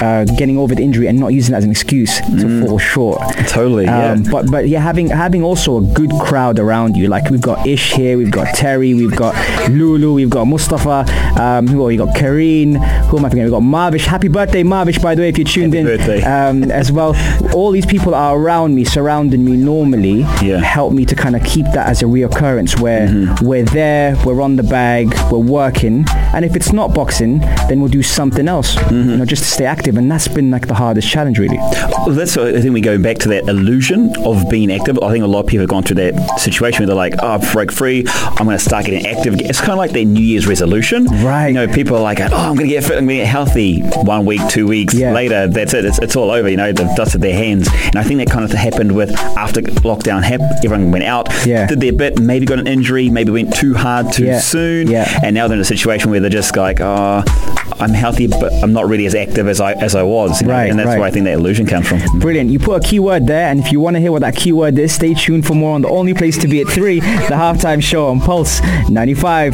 Uh, 0.00 0.24
getting 0.36 0.56
over 0.58 0.74
the 0.74 0.82
injury 0.82 1.06
and 1.06 1.18
not 1.20 1.28
using 1.28 1.54
it 1.54 1.58
as 1.58 1.64
an 1.64 1.70
excuse 1.70 2.18
to 2.20 2.66
fall 2.66 2.78
short. 2.78 3.20
Totally, 3.48 3.84
yeah. 3.84 4.12
Um, 4.12 4.22
but 4.24 4.50
but 4.50 4.68
yeah, 4.68 4.80
having 4.80 5.08
having 5.08 5.42
also 5.42 5.76
a 5.78 5.82
good 5.82 6.10
crowd 6.20 6.58
around 6.58 6.96
you. 6.96 7.08
Like 7.08 7.30
we've 7.30 7.40
got 7.40 7.66
Ish 7.66 7.92
here, 7.92 8.16
we've 8.18 8.30
got 8.30 8.54
Terry, 8.54 8.94
we've 8.94 9.14
got 9.14 9.34
Lulu, 9.70 10.12
we've 10.14 10.30
got 10.30 10.46
Mustafa, 10.46 11.04
um, 11.40 11.66
who 11.68 11.84
we 11.84 11.96
got 11.96 12.14
Kareen. 12.16 12.74
Who 13.06 13.18
am 13.18 13.24
I 13.24 13.28
forgetting? 13.28 13.44
We 13.44 13.50
got 13.50 13.62
Marvish. 13.62 14.06
Happy 14.06 14.28
birthday, 14.28 14.62
Marvish! 14.62 15.00
By 15.00 15.14
the 15.14 15.22
way, 15.22 15.28
if 15.28 15.38
you're 15.38 15.46
tuned 15.46 15.74
Happy 15.74 15.78
in, 15.92 15.96
birthday. 15.98 16.22
um, 16.22 16.70
as 16.70 16.90
well. 16.90 17.14
All 17.54 17.70
these 17.70 17.86
people 17.86 18.14
are 18.14 18.36
around 18.36 18.74
me, 18.74 18.84
surrounding 18.84 19.44
me 19.44 19.56
normally. 19.56 20.20
Yeah. 20.42 20.58
Help 20.58 20.92
me 20.92 21.04
to 21.06 21.14
kind 21.14 21.36
of 21.36 21.44
keep 21.44 21.66
that 21.66 21.86
as 21.88 22.02
a 22.02 22.06
reoccurrence 22.06 22.80
where 22.80 23.06
Mm-hmm. 23.08 23.44
we're 23.44 23.64
there, 23.64 24.16
we're 24.24 24.40
on 24.40 24.56
the 24.56 24.62
bag, 24.62 25.12
we're 25.30 25.38
working, 25.38 26.04
and 26.34 26.44
if 26.44 26.56
it's 26.56 26.72
not 26.72 26.94
boxing, 26.94 27.38
then 27.68 27.80
we'll 27.80 27.90
do 27.90 28.02
something 28.02 28.48
else. 28.48 28.76
Mm-hmm. 28.76 29.10
You 29.10 29.16
know, 29.18 29.24
just 29.24 29.42
to 29.44 29.48
stay 29.50 29.66
active, 29.74 29.96
and 29.96 30.10
that's 30.10 30.28
been 30.28 30.50
like 30.50 30.66
the 30.68 30.74
hardest 30.74 31.08
challenge, 31.08 31.38
really. 31.38 31.56
Well, 31.58 32.10
that's 32.10 32.36
what 32.36 32.54
I 32.54 32.60
think 32.60 32.72
we 32.74 32.80
go 32.80 32.96
back 32.98 33.18
to 33.18 33.28
that 33.30 33.48
illusion 33.48 34.14
of 34.24 34.48
being 34.48 34.70
active. 34.70 34.98
I 35.02 35.10
think 35.10 35.24
a 35.24 35.26
lot 35.26 35.40
of 35.40 35.46
people 35.46 35.62
have 35.62 35.70
gone 35.70 35.82
through 35.82 35.96
that 35.96 36.38
situation 36.40 36.80
where 36.80 36.86
they're 36.88 36.96
like, 36.96 37.14
oh, 37.22 37.38
break 37.52 37.72
free, 37.72 38.04
I'm 38.08 38.46
going 38.46 38.56
to 38.58 38.64
start 38.64 38.84
getting 38.86 39.06
active. 39.06 39.34
again." 39.34 39.48
It's 39.50 39.58
kind 39.60 39.72
of 39.72 39.78
like 39.78 39.90
their 39.92 40.04
New 40.04 40.22
Year's 40.22 40.46
resolution. 40.46 41.06
Right. 41.24 41.48
You 41.48 41.54
know, 41.54 41.68
people 41.68 41.96
are 41.96 42.02
like, 42.02 42.20
oh, 42.20 42.24
I'm 42.32 42.54
going 42.56 42.68
to 42.68 42.74
get 42.74 42.84
fit, 42.84 42.98
I'm 42.98 43.06
going 43.06 43.18
to 43.18 43.24
get 43.24 43.26
healthy. 43.26 43.80
One 44.04 44.26
week, 44.26 44.40
two 44.48 44.66
weeks 44.66 44.94
Yeah. 44.94 45.12
later, 45.12 45.48
that's 45.48 45.74
it. 45.74 45.84
It's, 45.84 45.98
it's 45.98 46.14
all 46.16 46.30
over. 46.30 46.48
You 46.48 46.56
know, 46.56 46.72
they've 46.72 46.94
dusted 46.96 47.20
their 47.20 47.34
hands. 47.34 47.68
And 47.86 47.96
I 47.96 48.02
think 48.04 48.18
that 48.18 48.30
kind 48.30 48.44
of 48.44 48.50
happened 48.52 48.92
with 48.94 49.10
after 49.36 49.60
lockdown 49.60 50.22
happened, 50.22 50.50
everyone 50.64 50.90
went 50.92 51.04
out, 51.04 51.28
Yeah. 51.46 51.66
did 51.66 51.80
their 51.80 51.92
bit, 51.92 52.20
maybe 52.20 52.46
got 52.46 52.58
an 52.58 52.66
injury, 52.66 53.08
maybe 53.10 53.30
went 53.32 53.54
too 53.54 53.74
hard 53.74 54.12
too 54.12 54.24
Yeah. 54.26 54.38
soon. 54.40 54.88
Yeah. 54.88 55.08
And 55.22 55.34
now 55.34 55.48
they're 55.48 55.56
in 55.56 55.60
a 55.60 55.64
situation 55.64 56.10
where 56.10 56.20
they're 56.20 56.30
just 56.30 56.56
like, 56.56 56.80
oh, 56.80 57.22
I'm 57.80 57.90
healthy, 57.90 58.26
but 58.28 58.52
I'm 58.62 58.72
not 58.72 58.86
really 58.88 59.06
as 59.06 59.14
active 59.14 59.48
as 59.48 59.60
I 59.64 59.72
as 59.74 59.94
I 59.94 60.02
was. 60.02 60.40
you 60.40 60.46
know? 60.46 60.52
Right, 60.54 60.70
And 60.70 60.78
that's 60.78 60.86
right. 60.86 60.98
where 60.98 61.08
I 61.08 61.10
think 61.10 61.24
that 61.24 61.32
illusion 61.34 61.66
comes 61.66 61.88
from. 61.88 62.00
Brilliant. 62.20 62.50
You 62.50 62.58
put 62.58 62.84
a 62.84 62.86
keyword 62.88 63.26
there, 63.26 63.48
and 63.48 63.58
if 63.60 63.72
you 63.72 63.80
want 63.80 63.96
to 63.96 64.00
hear 64.00 64.12
what 64.12 64.20
that 64.22 64.36
keyword 64.36 64.78
is, 64.78 64.92
stay 64.94 65.14
tuned 65.14 65.46
for 65.46 65.54
more 65.54 65.74
on 65.74 65.82
the 65.82 65.88
only 65.88 66.14
place 66.14 66.38
to 66.38 66.48
be 66.48 66.60
at 66.60 66.68
3, 66.68 67.00
the 67.00 67.06
halftime 67.34 67.82
show 67.82 68.06
on 68.08 68.20
Pulse 68.20 68.60
95. 68.88 69.52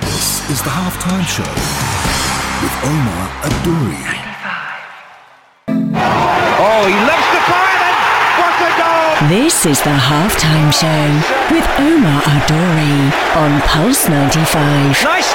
This 0.00 0.50
is 0.50 0.62
the 0.62 0.70
halftime 0.70 1.24
show 1.24 1.48
with 2.62 2.74
Omar 2.84 3.28
Adouri. 3.48 4.20
Oh, 5.66 6.84
he 6.86 6.96
loves 7.08 7.28
the 7.32 7.42
fire 7.48 7.80
and 7.88 7.96
what 8.40 8.56
a 8.60 8.70
goal! 8.76 9.28
This 9.28 9.64
is 9.66 9.78
the 9.82 9.94
halftime 9.96 10.70
show 10.72 11.04
with 11.54 11.66
Omar 11.80 12.20
Adori 12.22 13.12
on 13.36 13.60
Pulse 13.62 14.08
95. 14.08 15.02
Nice 15.04 15.32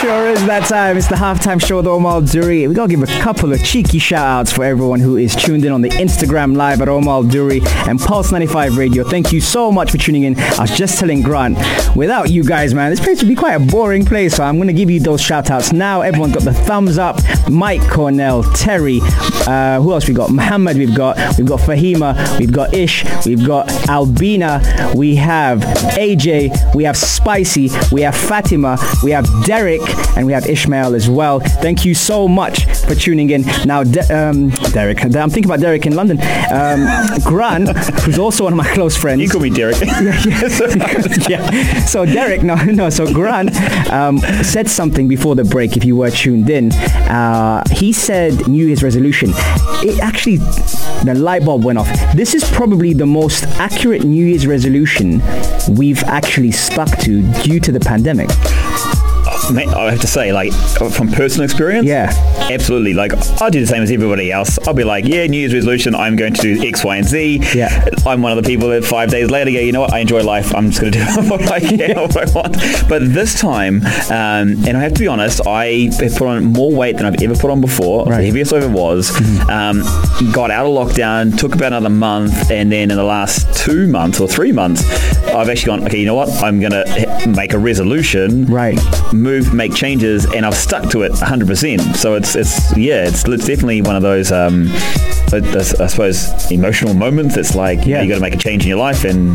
Sure 0.00 0.19
is 0.30 0.46
that 0.46 0.68
time. 0.68 0.96
It's 0.96 1.08
the 1.08 1.16
halftime 1.16 1.60
show 1.64 1.78
with 1.78 1.86
Omar 1.88 2.20
Duri. 2.20 2.68
We 2.68 2.74
gotta 2.74 2.88
give 2.88 3.02
a 3.02 3.20
couple 3.20 3.52
of 3.52 3.64
cheeky 3.64 3.98
shout 3.98 4.24
outs 4.24 4.52
for 4.52 4.64
everyone 4.64 5.00
who 5.00 5.16
is 5.16 5.34
tuned 5.34 5.64
in 5.64 5.72
on 5.72 5.82
the 5.82 5.88
Instagram 5.88 6.56
live 6.56 6.80
at 6.80 6.88
Omar 6.88 7.24
Duri 7.24 7.60
and 7.88 7.98
Pulse 7.98 8.30
95 8.30 8.76
Radio. 8.76 9.02
Thank 9.02 9.32
you 9.32 9.40
so 9.40 9.72
much 9.72 9.90
for 9.90 9.98
tuning 9.98 10.22
in. 10.22 10.38
I 10.38 10.60
was 10.60 10.76
just 10.76 11.00
telling 11.00 11.22
Grant, 11.22 11.58
without 11.96 12.30
you 12.30 12.44
guys, 12.44 12.74
man, 12.74 12.90
this 12.90 13.00
place 13.00 13.20
would 13.20 13.28
be 13.28 13.34
quite 13.34 13.54
a 13.54 13.60
boring 13.60 14.04
place. 14.04 14.36
So 14.36 14.44
I'm 14.44 14.58
gonna 14.58 14.72
give 14.72 14.88
you 14.88 15.00
those 15.00 15.20
shout 15.20 15.50
outs 15.50 15.72
now. 15.72 16.02
Everyone's 16.02 16.34
got 16.34 16.44
the 16.44 16.54
thumbs 16.54 16.96
up. 16.96 17.18
Mike 17.50 17.82
Cornell, 17.90 18.44
Terry, 18.54 19.00
uh, 19.46 19.80
who 19.80 19.92
else 19.92 20.06
we 20.06 20.14
got? 20.14 20.30
Muhammad, 20.30 20.76
we've 20.76 20.94
got 20.94 21.16
we've 21.38 21.48
got 21.48 21.58
Fahima, 21.60 22.38
we've 22.38 22.52
got 22.52 22.72
Ish, 22.72 23.04
we've 23.26 23.44
got 23.44 23.68
Albina, 23.88 24.92
we 24.94 25.16
have 25.16 25.60
AJ, 25.60 26.74
we 26.74 26.84
have 26.84 26.96
Spicy, 26.96 27.70
we 27.90 28.02
have 28.02 28.14
Fatima, 28.14 28.78
we 29.02 29.10
have 29.10 29.26
Derek, 29.44 29.80
and 30.20 30.26
we 30.26 30.34
have 30.34 30.46
Ishmael 30.46 30.94
as 30.94 31.08
well. 31.08 31.40
Thank 31.40 31.86
you 31.86 31.94
so 31.94 32.28
much 32.28 32.66
for 32.84 32.94
tuning 32.94 33.30
in. 33.30 33.40
Now, 33.64 33.82
De- 33.82 34.04
um, 34.14 34.50
Derek, 34.74 35.02
I'm 35.02 35.30
thinking 35.30 35.46
about 35.46 35.60
Derek 35.60 35.86
in 35.86 35.96
London. 35.96 36.20
Um, 36.52 36.86
Grant, 37.24 37.70
who's 38.02 38.18
also 38.18 38.44
one 38.44 38.52
of 38.52 38.58
my 38.58 38.68
close 38.74 38.94
friends. 38.94 39.22
You 39.22 39.30
call 39.30 39.40
me 39.40 39.48
Derek. 39.48 39.80
yeah. 41.28 41.84
So 41.86 42.04
Derek, 42.04 42.42
no, 42.42 42.54
no. 42.56 42.90
So 42.90 43.10
Grant 43.10 43.56
um, 43.90 44.18
said 44.42 44.68
something 44.68 45.08
before 45.08 45.36
the 45.36 45.44
break. 45.44 45.78
If 45.78 45.86
you 45.86 45.96
were 45.96 46.10
tuned 46.10 46.50
in, 46.50 46.70
uh, 46.72 47.64
he 47.70 47.90
said 47.90 48.46
New 48.46 48.66
Year's 48.66 48.82
resolution. 48.82 49.30
It 49.82 50.00
actually, 50.00 50.36
the 50.36 51.14
light 51.16 51.46
bulb 51.46 51.64
went 51.64 51.78
off. 51.78 51.88
This 52.14 52.34
is 52.34 52.44
probably 52.50 52.92
the 52.92 53.06
most 53.06 53.44
accurate 53.58 54.04
New 54.04 54.26
Year's 54.26 54.46
resolution 54.46 55.22
we've 55.70 56.02
actually 56.04 56.50
stuck 56.50 56.90
to 56.98 57.22
due 57.42 57.58
to 57.60 57.72
the 57.72 57.80
pandemic. 57.80 58.28
I 59.58 59.90
have 59.90 60.00
to 60.00 60.06
say, 60.06 60.32
like, 60.32 60.52
from 60.52 61.08
personal 61.10 61.44
experience, 61.44 61.86
Yeah. 61.86 62.10
absolutely. 62.50 62.94
Like, 62.94 63.12
I 63.40 63.50
do 63.50 63.60
the 63.60 63.66
same 63.66 63.82
as 63.82 63.90
everybody 63.90 64.30
else. 64.32 64.58
I'll 64.66 64.74
be 64.74 64.84
like, 64.84 65.04
yeah, 65.04 65.26
New 65.26 65.38
Year's 65.38 65.54
resolution, 65.54 65.94
I'm 65.94 66.16
going 66.16 66.32
to 66.34 66.42
do 66.42 66.66
X, 66.66 66.84
Y, 66.84 66.96
and 66.96 67.06
Z. 67.06 67.42
Yeah. 67.54 67.84
I'm 68.06 68.22
one 68.22 68.36
of 68.36 68.42
the 68.42 68.48
people 68.48 68.68
that 68.70 68.84
five 68.84 69.10
days 69.10 69.30
later 69.30 69.50
go, 69.50 69.58
you 69.58 69.72
know 69.72 69.80
what, 69.80 69.92
I 69.92 69.98
enjoy 70.00 70.22
life. 70.22 70.54
I'm 70.54 70.70
just 70.70 70.80
going 70.80 70.92
to 70.92 70.98
do 70.98 71.04
what 71.28 71.50
I 71.50 71.60
can, 71.60 71.96
what 71.98 72.16
I 72.16 72.30
want. 72.32 72.56
But 72.88 73.12
this 73.12 73.38
time, 73.40 73.82
um, 74.10 74.64
and 74.66 74.76
I 74.76 74.80
have 74.80 74.94
to 74.94 75.00
be 75.00 75.08
honest, 75.08 75.46
I 75.46 75.90
have 76.00 76.14
put 76.16 76.28
on 76.28 76.44
more 76.44 76.72
weight 76.72 76.96
than 76.96 77.06
I've 77.06 77.20
ever 77.22 77.34
put 77.36 77.50
on 77.50 77.60
before. 77.60 78.06
Right. 78.06 78.18
The 78.20 78.26
heaviest 78.26 78.52
I 78.52 78.58
ever 78.58 78.68
was. 78.68 79.10
Um, 79.48 79.80
got 80.32 80.50
out 80.50 80.66
of 80.66 80.72
lockdown, 80.72 81.36
took 81.38 81.54
about 81.54 81.68
another 81.72 81.88
month, 81.90 82.50
and 82.50 82.70
then 82.70 82.90
in 82.90 82.96
the 82.96 83.04
last 83.04 83.52
two 83.64 83.86
months 83.88 84.20
or 84.20 84.28
three 84.28 84.52
months, 84.52 84.82
I've 85.28 85.48
actually 85.48 85.66
gone, 85.78 85.84
okay, 85.86 85.98
you 85.98 86.06
know 86.06 86.14
what, 86.14 86.28
I'm 86.42 86.60
going 86.60 86.72
to 86.72 87.24
make 87.36 87.52
a 87.52 87.58
resolution 87.58 88.46
Right. 88.46 88.78
move, 89.12 89.39
make 89.52 89.74
changes, 89.74 90.26
and 90.32 90.44
I've 90.46 90.54
stuck 90.54 90.90
to 90.90 91.02
it 91.02 91.12
100%. 91.12 91.96
So 91.96 92.14
it's 92.14 92.36
it's 92.36 92.76
yeah, 92.76 93.06
it's, 93.08 93.26
it's 93.26 93.46
definitely 93.46 93.82
one 93.82 93.96
of 93.96 94.02
those 94.02 94.30
um, 94.32 94.66
I, 95.32 95.36
I 95.54 95.86
suppose 95.86 96.50
emotional 96.50 96.94
moments. 96.94 97.36
It's 97.36 97.54
like 97.54 97.84
Yeah. 97.86 98.02
you 98.02 98.08
got 98.08 98.16
to 98.16 98.20
make 98.20 98.34
a 98.34 98.38
change 98.38 98.62
in 98.64 98.68
your 98.68 98.78
life 98.78 99.04
and 99.04 99.34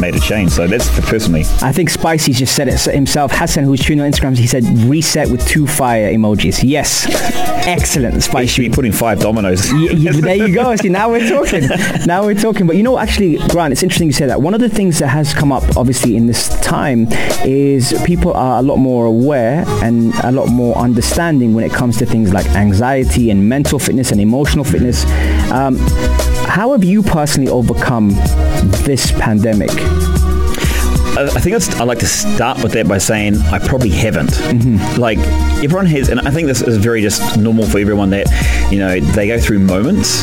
made 0.00 0.14
a 0.14 0.20
change. 0.20 0.50
So 0.52 0.66
that's 0.66 0.88
for 0.88 1.02
personally. 1.02 1.42
I 1.62 1.72
think 1.72 1.90
Spicy 1.90 2.32
just 2.32 2.54
said 2.54 2.68
it 2.68 2.80
himself. 2.80 3.32
Hassan, 3.32 3.64
who's 3.64 3.80
tuning 3.80 4.04
on 4.04 4.10
Instagram, 4.10 4.36
he 4.36 4.46
said 4.46 4.64
reset 4.88 5.28
with 5.30 5.46
two 5.46 5.66
fire 5.66 6.12
emojis. 6.12 6.60
Yes, 6.62 7.06
excellent, 7.66 8.22
Spicy. 8.22 8.42
You 8.42 8.48
should 8.48 8.62
be 8.62 8.74
putting 8.74 8.92
five 8.92 9.20
dominoes. 9.20 9.70
Y- 9.72 9.88
y- 9.92 10.20
there 10.20 10.36
you 10.36 10.54
go. 10.54 10.74
See, 10.76 10.88
now 10.88 11.10
we're 11.10 11.28
talking. 11.28 11.68
Now 12.06 12.24
we're 12.24 12.34
talking. 12.34 12.66
But 12.66 12.76
you 12.76 12.82
know, 12.82 12.98
actually, 12.98 13.36
Grant, 13.48 13.72
it's 13.72 13.82
interesting 13.82 14.08
you 14.08 14.12
say 14.12 14.26
that. 14.26 14.40
One 14.42 14.54
of 14.54 14.60
the 14.60 14.68
things 14.68 14.98
that 14.98 15.08
has 15.08 15.32
come 15.34 15.52
up, 15.52 15.62
obviously, 15.76 16.16
in 16.16 16.26
this 16.26 16.48
time 16.60 17.06
is 17.44 17.94
people 18.04 18.32
are 18.34 18.58
a 18.58 18.62
lot 18.62 18.76
more 18.76 19.06
aware 19.06 19.41
and 19.82 20.14
a 20.24 20.32
lot 20.32 20.48
more 20.48 20.76
understanding 20.76 21.54
when 21.54 21.64
it 21.64 21.72
comes 21.72 21.96
to 21.98 22.06
things 22.06 22.32
like 22.32 22.46
anxiety 22.50 23.30
and 23.30 23.48
mental 23.48 23.78
fitness 23.78 24.12
and 24.12 24.20
emotional 24.20 24.64
fitness. 24.64 25.04
Um, 25.50 25.76
how 26.46 26.72
have 26.72 26.84
you 26.84 27.02
personally 27.02 27.50
overcome 27.50 28.10
this 28.84 29.12
pandemic? 29.12 29.70
I 31.14 31.24
I 31.24 31.40
think 31.40 31.54
I'd 31.80 31.84
like 31.84 31.98
to 31.98 32.06
start 32.06 32.62
with 32.62 32.72
that 32.72 32.88
by 32.88 32.98
saying 32.98 33.36
I 33.52 33.58
probably 33.58 33.90
haven't. 33.90 34.30
Mm-hmm. 34.30 35.00
Like 35.00 35.18
everyone 35.62 35.86
has, 35.86 36.08
and 36.08 36.20
I 36.20 36.30
think 36.30 36.48
this 36.48 36.62
is 36.62 36.78
very 36.78 37.02
just 37.02 37.38
normal 37.38 37.66
for 37.66 37.78
everyone 37.78 38.10
that 38.10 38.26
you 38.72 38.78
know 38.78 38.98
they 38.98 39.28
go 39.28 39.38
through 39.38 39.58
moments, 39.60 40.22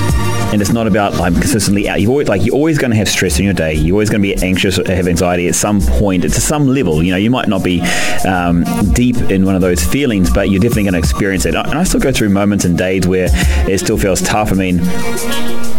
and 0.51 0.61
it's 0.61 0.71
not 0.71 0.87
about 0.87 1.13
I'm 1.15 1.33
consistently 1.33 1.87
out. 1.87 2.01
You've 2.01 2.09
always 2.09 2.27
like 2.27 2.45
you're 2.45 2.55
always 2.55 2.77
going 2.77 2.91
to 2.91 2.97
have 2.97 3.07
stress 3.07 3.39
in 3.39 3.45
your 3.45 3.53
day. 3.53 3.73
You're 3.73 3.95
always 3.95 4.09
going 4.09 4.21
to 4.21 4.27
be 4.27 4.35
anxious, 4.43 4.79
or 4.79 4.91
have 4.91 5.07
anxiety 5.07 5.47
at 5.47 5.55
some 5.55 5.81
point, 5.81 6.23
to 6.23 6.29
some 6.29 6.67
level. 6.67 7.03
You 7.03 7.11
know, 7.11 7.17
you 7.17 7.29
might 7.29 7.47
not 7.47 7.63
be 7.63 7.81
um, 8.27 8.63
deep 8.93 9.17
in 9.17 9.45
one 9.45 9.55
of 9.55 9.61
those 9.61 9.83
feelings, 9.83 10.31
but 10.31 10.49
you're 10.49 10.59
definitely 10.59 10.83
going 10.83 10.93
to 10.93 10.99
experience 10.99 11.45
it. 11.45 11.55
And 11.55 11.77
I 11.77 11.83
still 11.83 11.99
go 11.99 12.11
through 12.11 12.29
moments 12.29 12.65
and 12.65 12.77
days 12.77 13.07
where 13.07 13.29
it 13.69 13.79
still 13.79 13.97
feels 13.97 14.21
tough. 14.21 14.51
I 14.51 14.55
mean. 14.55 14.79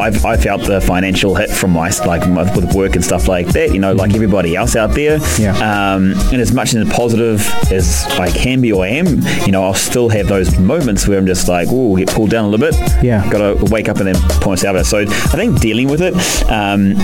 I've, 0.00 0.24
I 0.24 0.38
felt 0.38 0.62
the 0.62 0.80
financial 0.80 1.34
hit 1.34 1.50
from 1.50 1.72
my 1.72 1.90
like 2.06 2.26
my, 2.26 2.42
with 2.56 2.74
work 2.74 2.94
and 2.94 3.04
stuff 3.04 3.28
like 3.28 3.48
that. 3.48 3.74
You 3.74 3.80
know, 3.80 3.92
like 3.92 4.14
everybody 4.14 4.56
else 4.56 4.74
out 4.74 4.94
there. 4.94 5.18
Yeah. 5.38 5.52
Um, 5.56 6.14
and 6.32 6.40
as 6.40 6.52
much 6.52 6.72
as 6.72 6.88
positive 6.88 7.46
as 7.70 8.06
I 8.12 8.30
can 8.30 8.62
be 8.62 8.72
or 8.72 8.86
am, 8.86 9.20
you 9.44 9.52
know, 9.52 9.62
I'll 9.62 9.74
still 9.74 10.08
have 10.08 10.26
those 10.26 10.58
moments 10.58 11.06
where 11.06 11.18
I'm 11.18 11.26
just 11.26 11.48
like, 11.48 11.68
oh, 11.70 11.96
get 11.96 12.08
pulled 12.08 12.30
down 12.30 12.46
a 12.46 12.48
little 12.48 12.66
bit. 12.66 13.04
Yeah. 13.04 13.28
Got 13.30 13.58
to 13.58 13.64
wake 13.70 13.90
up 13.90 13.98
and 13.98 14.06
then 14.06 14.16
pull 14.40 14.52
out. 14.64 14.84
So 14.86 14.98
I 15.00 15.04
think 15.06 15.60
dealing 15.60 15.88
with 15.88 16.00
it. 16.02 16.14
Um, 16.50 16.94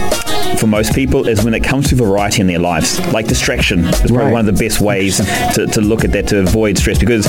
for 0.58 0.66
most 0.68 0.94
people 0.94 1.28
is 1.28 1.44
when 1.44 1.52
it 1.54 1.62
comes 1.64 1.88
to 1.88 1.94
variety 1.96 2.40
in 2.40 2.46
their 2.46 2.58
lives 2.60 2.98
like 3.12 3.26
distraction 3.26 3.80
is 3.80 4.00
probably 4.00 4.16
Right. 4.16 4.32
one 4.32 4.48
of 4.48 4.56
the 4.56 4.64
best 4.64 4.80
ways 4.80 5.18
to, 5.54 5.66
to 5.66 5.80
look 5.80 6.04
at 6.04 6.12
that 6.12 6.28
to 6.28 6.38
avoid 6.38 6.78
stress 6.78 6.98
because 6.98 7.26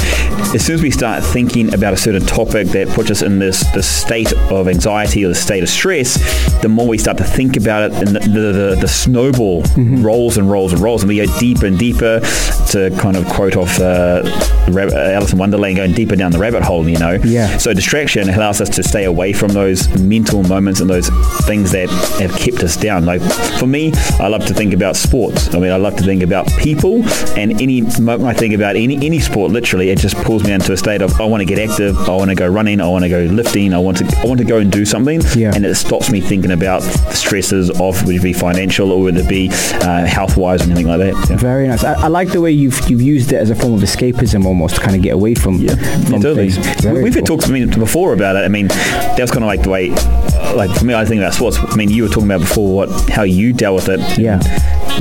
as 0.55 0.63
soon 0.65 0.75
as 0.75 0.81
we 0.83 0.91
start 0.91 1.23
thinking 1.23 1.73
about 1.73 1.93
a 1.93 1.97
certain 1.97 2.25
topic 2.25 2.67
that 2.69 2.87
puts 2.89 3.09
us 3.11 3.23
in 3.23 3.39
this, 3.39 3.65
this 3.73 3.87
state 3.87 4.31
of 4.51 4.67
anxiety 4.69 5.25
or 5.25 5.29
the 5.29 5.35
state 5.35 5.61
of 5.63 5.67
stress 5.67 6.13
the 6.61 6.69
more 6.69 6.87
we 6.87 6.97
start 6.97 7.17
to 7.17 7.23
think 7.23 7.57
about 7.57 7.91
it 7.91 7.97
and 7.97 8.07
the, 8.15 8.19
the, 8.19 8.29
the, 8.75 8.77
the 8.81 8.87
snowball 8.87 9.63
Mm-hmm. 9.63 10.03
rolls 10.03 10.37
and 10.37 10.49
rolls 10.49 10.71
and 10.71 10.81
rolls 10.81 11.01
and 11.01 11.09
we 11.09 11.17
go 11.17 11.25
deeper 11.39 11.65
and 11.65 11.77
deeper 11.77 12.19
to 12.71 12.95
kind 12.99 13.17
of 13.17 13.25
quote 13.27 13.55
off 13.57 13.79
uh, 13.79 14.21
Rab- 14.69 14.93
uh, 14.93 14.95
Alice 15.11 15.33
in 15.33 15.39
Wonderland 15.39 15.75
going 15.77 15.91
deeper 15.93 16.15
down 16.15 16.31
the 16.31 16.39
rabbit 16.39 16.63
hole 16.63 16.87
you 16.87 16.97
know 16.99 17.13
Yeah. 17.23 17.57
so 17.57 17.73
distraction 17.73 18.29
allows 18.29 18.61
us 18.61 18.69
to 18.69 18.83
stay 18.83 19.03
away 19.05 19.33
from 19.33 19.49
those 19.49 19.87
mental 20.17 20.41
moments 20.43 20.79
and 20.81 20.89
those 20.89 21.09
things 21.45 21.71
that 21.71 21.89
have 22.19 22.33
kept 22.37 22.63
us 22.63 22.75
down. 22.75 23.05
Like 23.05 23.21
for 23.59 23.67
me, 23.67 23.91
I 24.19 24.27
love 24.27 24.45
to 24.47 24.53
think 24.53 24.73
about 24.73 24.95
sports. 24.95 25.53
I 25.53 25.59
mean, 25.59 25.71
I 25.71 25.77
love 25.77 25.95
to 25.97 26.03
think 26.03 26.23
about 26.23 26.47
people, 26.57 27.03
and 27.37 27.61
any 27.61 27.81
moment 27.99 28.23
I 28.23 28.33
think 28.33 28.53
about 28.55 28.75
any 28.75 28.95
any 29.05 29.19
sport, 29.19 29.51
literally, 29.51 29.89
it 29.89 29.99
just 29.99 30.15
pulls 30.27 30.43
me 30.43 30.51
into 30.51 30.73
a 30.73 30.77
state 30.77 31.01
of 31.01 31.19
I 31.21 31.25
want 31.25 31.41
to 31.41 31.45
get 31.45 31.59
active. 31.69 31.97
I 32.09 32.15
want 32.15 32.29
to 32.29 32.35
go 32.35 32.47
running. 32.47 32.81
I 32.81 32.87
want 32.87 33.03
to 33.03 33.09
go 33.09 33.21
lifting. 33.21 33.73
I 33.73 33.79
want 33.79 33.97
to 33.97 34.05
I 34.23 34.25
want 34.25 34.39
to 34.39 34.45
go 34.45 34.57
and 34.57 34.71
do 34.71 34.85
something. 34.85 35.21
Yeah. 35.35 35.53
And 35.55 35.65
it 35.65 35.75
stops 35.75 36.11
me 36.11 36.19
thinking 36.21 36.51
about 36.51 36.81
the 36.81 37.13
stresses 37.13 37.69
of 37.79 38.05
would 38.05 38.15
it 38.15 38.23
be 38.23 38.33
financial 38.33 38.91
or 38.91 39.01
would 39.03 39.17
it 39.17 39.29
be 39.29 39.49
uh, 39.51 40.05
health 40.05 40.37
wise 40.37 40.61
or 40.61 40.65
anything 40.71 40.87
like 40.87 40.99
that. 40.99 41.29
Yeah. 41.29 41.37
Very 41.37 41.67
nice. 41.67 41.83
I, 41.83 41.93
I 41.93 42.07
like 42.07 42.29
the 42.31 42.41
way 42.41 42.51
you've 42.51 42.89
you've 42.89 43.01
used 43.01 43.31
it 43.31 43.37
as 43.37 43.49
a 43.49 43.55
form 43.55 43.73
of 43.73 43.81
escapism, 43.81 44.45
almost 44.45 44.75
to 44.75 44.81
kind 44.81 44.95
of 44.95 45.01
get 45.01 45.13
away 45.13 45.35
from 45.35 45.57
Yeah, 45.57 45.75
from 46.09 46.21
totally. 46.21 46.49
Very 46.81 47.03
We've 47.03 47.13
had 47.13 47.27
cool. 47.27 47.37
talks 47.37 47.49
I 47.49 47.53
mean, 47.53 47.69
before 47.69 48.13
about 48.13 48.35
it. 48.35 48.39
I 48.45 48.47
mean, 48.47 48.67
that 48.67 49.19
was 49.19 49.31
kind 49.31 49.43
of 49.43 49.47
like 49.47 49.61
the 49.63 49.69
way, 49.69 49.89
like 50.55 50.71
for 50.71 50.85
me, 50.85 50.93
I 50.93 51.05
think 51.05 51.19
about 51.19 51.33
sports. 51.33 51.57
I 51.59 51.75
mean, 51.75 51.89
you 51.89 52.03
were 52.03 52.09
talking 52.09 52.25
about 52.25 52.41
before 52.41 52.75
what 52.75 53.09
how 53.09 53.23
you 53.23 53.53
dealt 53.53 53.75
with 53.75 53.89
it. 53.89 54.17
Yeah. 54.17 54.39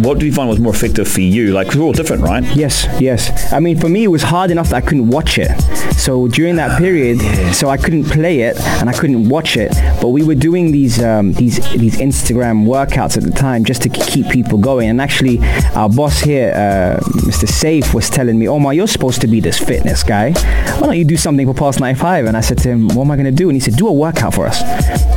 What 0.01 0.19
do 0.19 0.27
you 0.27 0.33
find 0.33 0.49
was 0.49 0.59
more 0.61 0.73
effective 0.75 1.09
for 1.09 1.21
you? 1.23 1.53
Like, 1.53 1.75
we're 1.75 1.83
all 1.83 1.93
different, 1.93 2.23
right? 2.23 2.45
Yes, 2.55 2.87
yes. 3.01 3.53
I 3.53 3.61
mean, 3.61 3.79
for 3.79 3.89
me, 3.89 4.05
it 4.05 4.09
was 4.09 4.23
hard 4.23 4.51
enough 4.51 4.69
that 4.71 4.77
I 4.77 4.81
couldn't 4.87 5.09
watch 5.09 5.39
it. 5.39 5.51
So 5.97 6.29
during 6.29 6.57
that 6.57 6.79
period, 6.79 7.21
so 7.55 7.69
I 7.71 7.77
couldn't 7.77 8.05
play 8.05 8.41
it 8.43 8.61
and 8.61 8.89
I 8.91 8.93
couldn't 8.93 9.29
watch 9.29 9.57
it. 9.57 9.73
But 10.01 10.09
we 10.09 10.23
were 10.23 10.35
doing 10.35 10.71
these 10.71 11.03
um, 11.03 11.33
these 11.33 11.57
these 11.73 11.97
Instagram 11.97 12.67
workouts 12.67 13.17
at 13.17 13.23
the 13.25 13.31
time 13.31 13.65
just 13.65 13.83
to 13.83 13.89
keep 13.89 14.29
people 14.29 14.59
going. 14.59 14.89
And 14.91 15.01
actually, 15.01 15.39
our 15.75 15.89
boss 15.89 16.21
here, 16.21 16.53
uh, 16.55 17.01
Mr. 17.21 17.49
Safe, 17.49 17.95
was 17.95 18.11
telling 18.11 18.39
me, 18.39 18.47
"Omar, 18.47 18.75
you're 18.75 18.87
supposed 18.87 19.21
to 19.23 19.27
be 19.27 19.41
this 19.41 19.59
fitness 19.59 20.03
guy. 20.03 20.33
Why 20.33 20.81
don't 20.81 20.99
you 20.99 21.05
do 21.05 21.17
something 21.17 21.47
for 21.47 21.55
Pulse 21.55 21.81
95?" 21.81 22.27
And 22.27 22.37
I 22.37 22.41
said 22.41 22.59
to 22.59 22.69
him, 22.69 22.89
"What 22.89 23.05
am 23.05 23.11
I 23.11 23.17
going 23.17 23.25
to 23.27 23.33
do?" 23.33 23.49
And 23.49 23.57
he 23.57 23.61
said, 23.61 23.77
"Do 23.77 23.89
a 23.89 23.93
workout 23.93 24.35
for 24.35 24.47
us." 24.47 24.61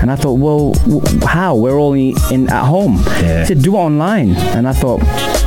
And 0.01 0.09
I 0.09 0.15
thought, 0.15 0.39
"Well, 0.39 0.71
w- 0.87 1.25
how? 1.25 1.55
We're 1.55 1.77
all 1.77 1.93
in, 1.93 2.15
in 2.31 2.49
at 2.49 2.63
home." 2.65 2.97
Yeah. 3.21 3.41
He 3.41 3.45
said, 3.47 3.61
"Do 3.61 3.75
it 3.75 3.79
online." 3.79 4.31
And 4.55 4.67
I 4.69 4.73
thought, 4.73 5.01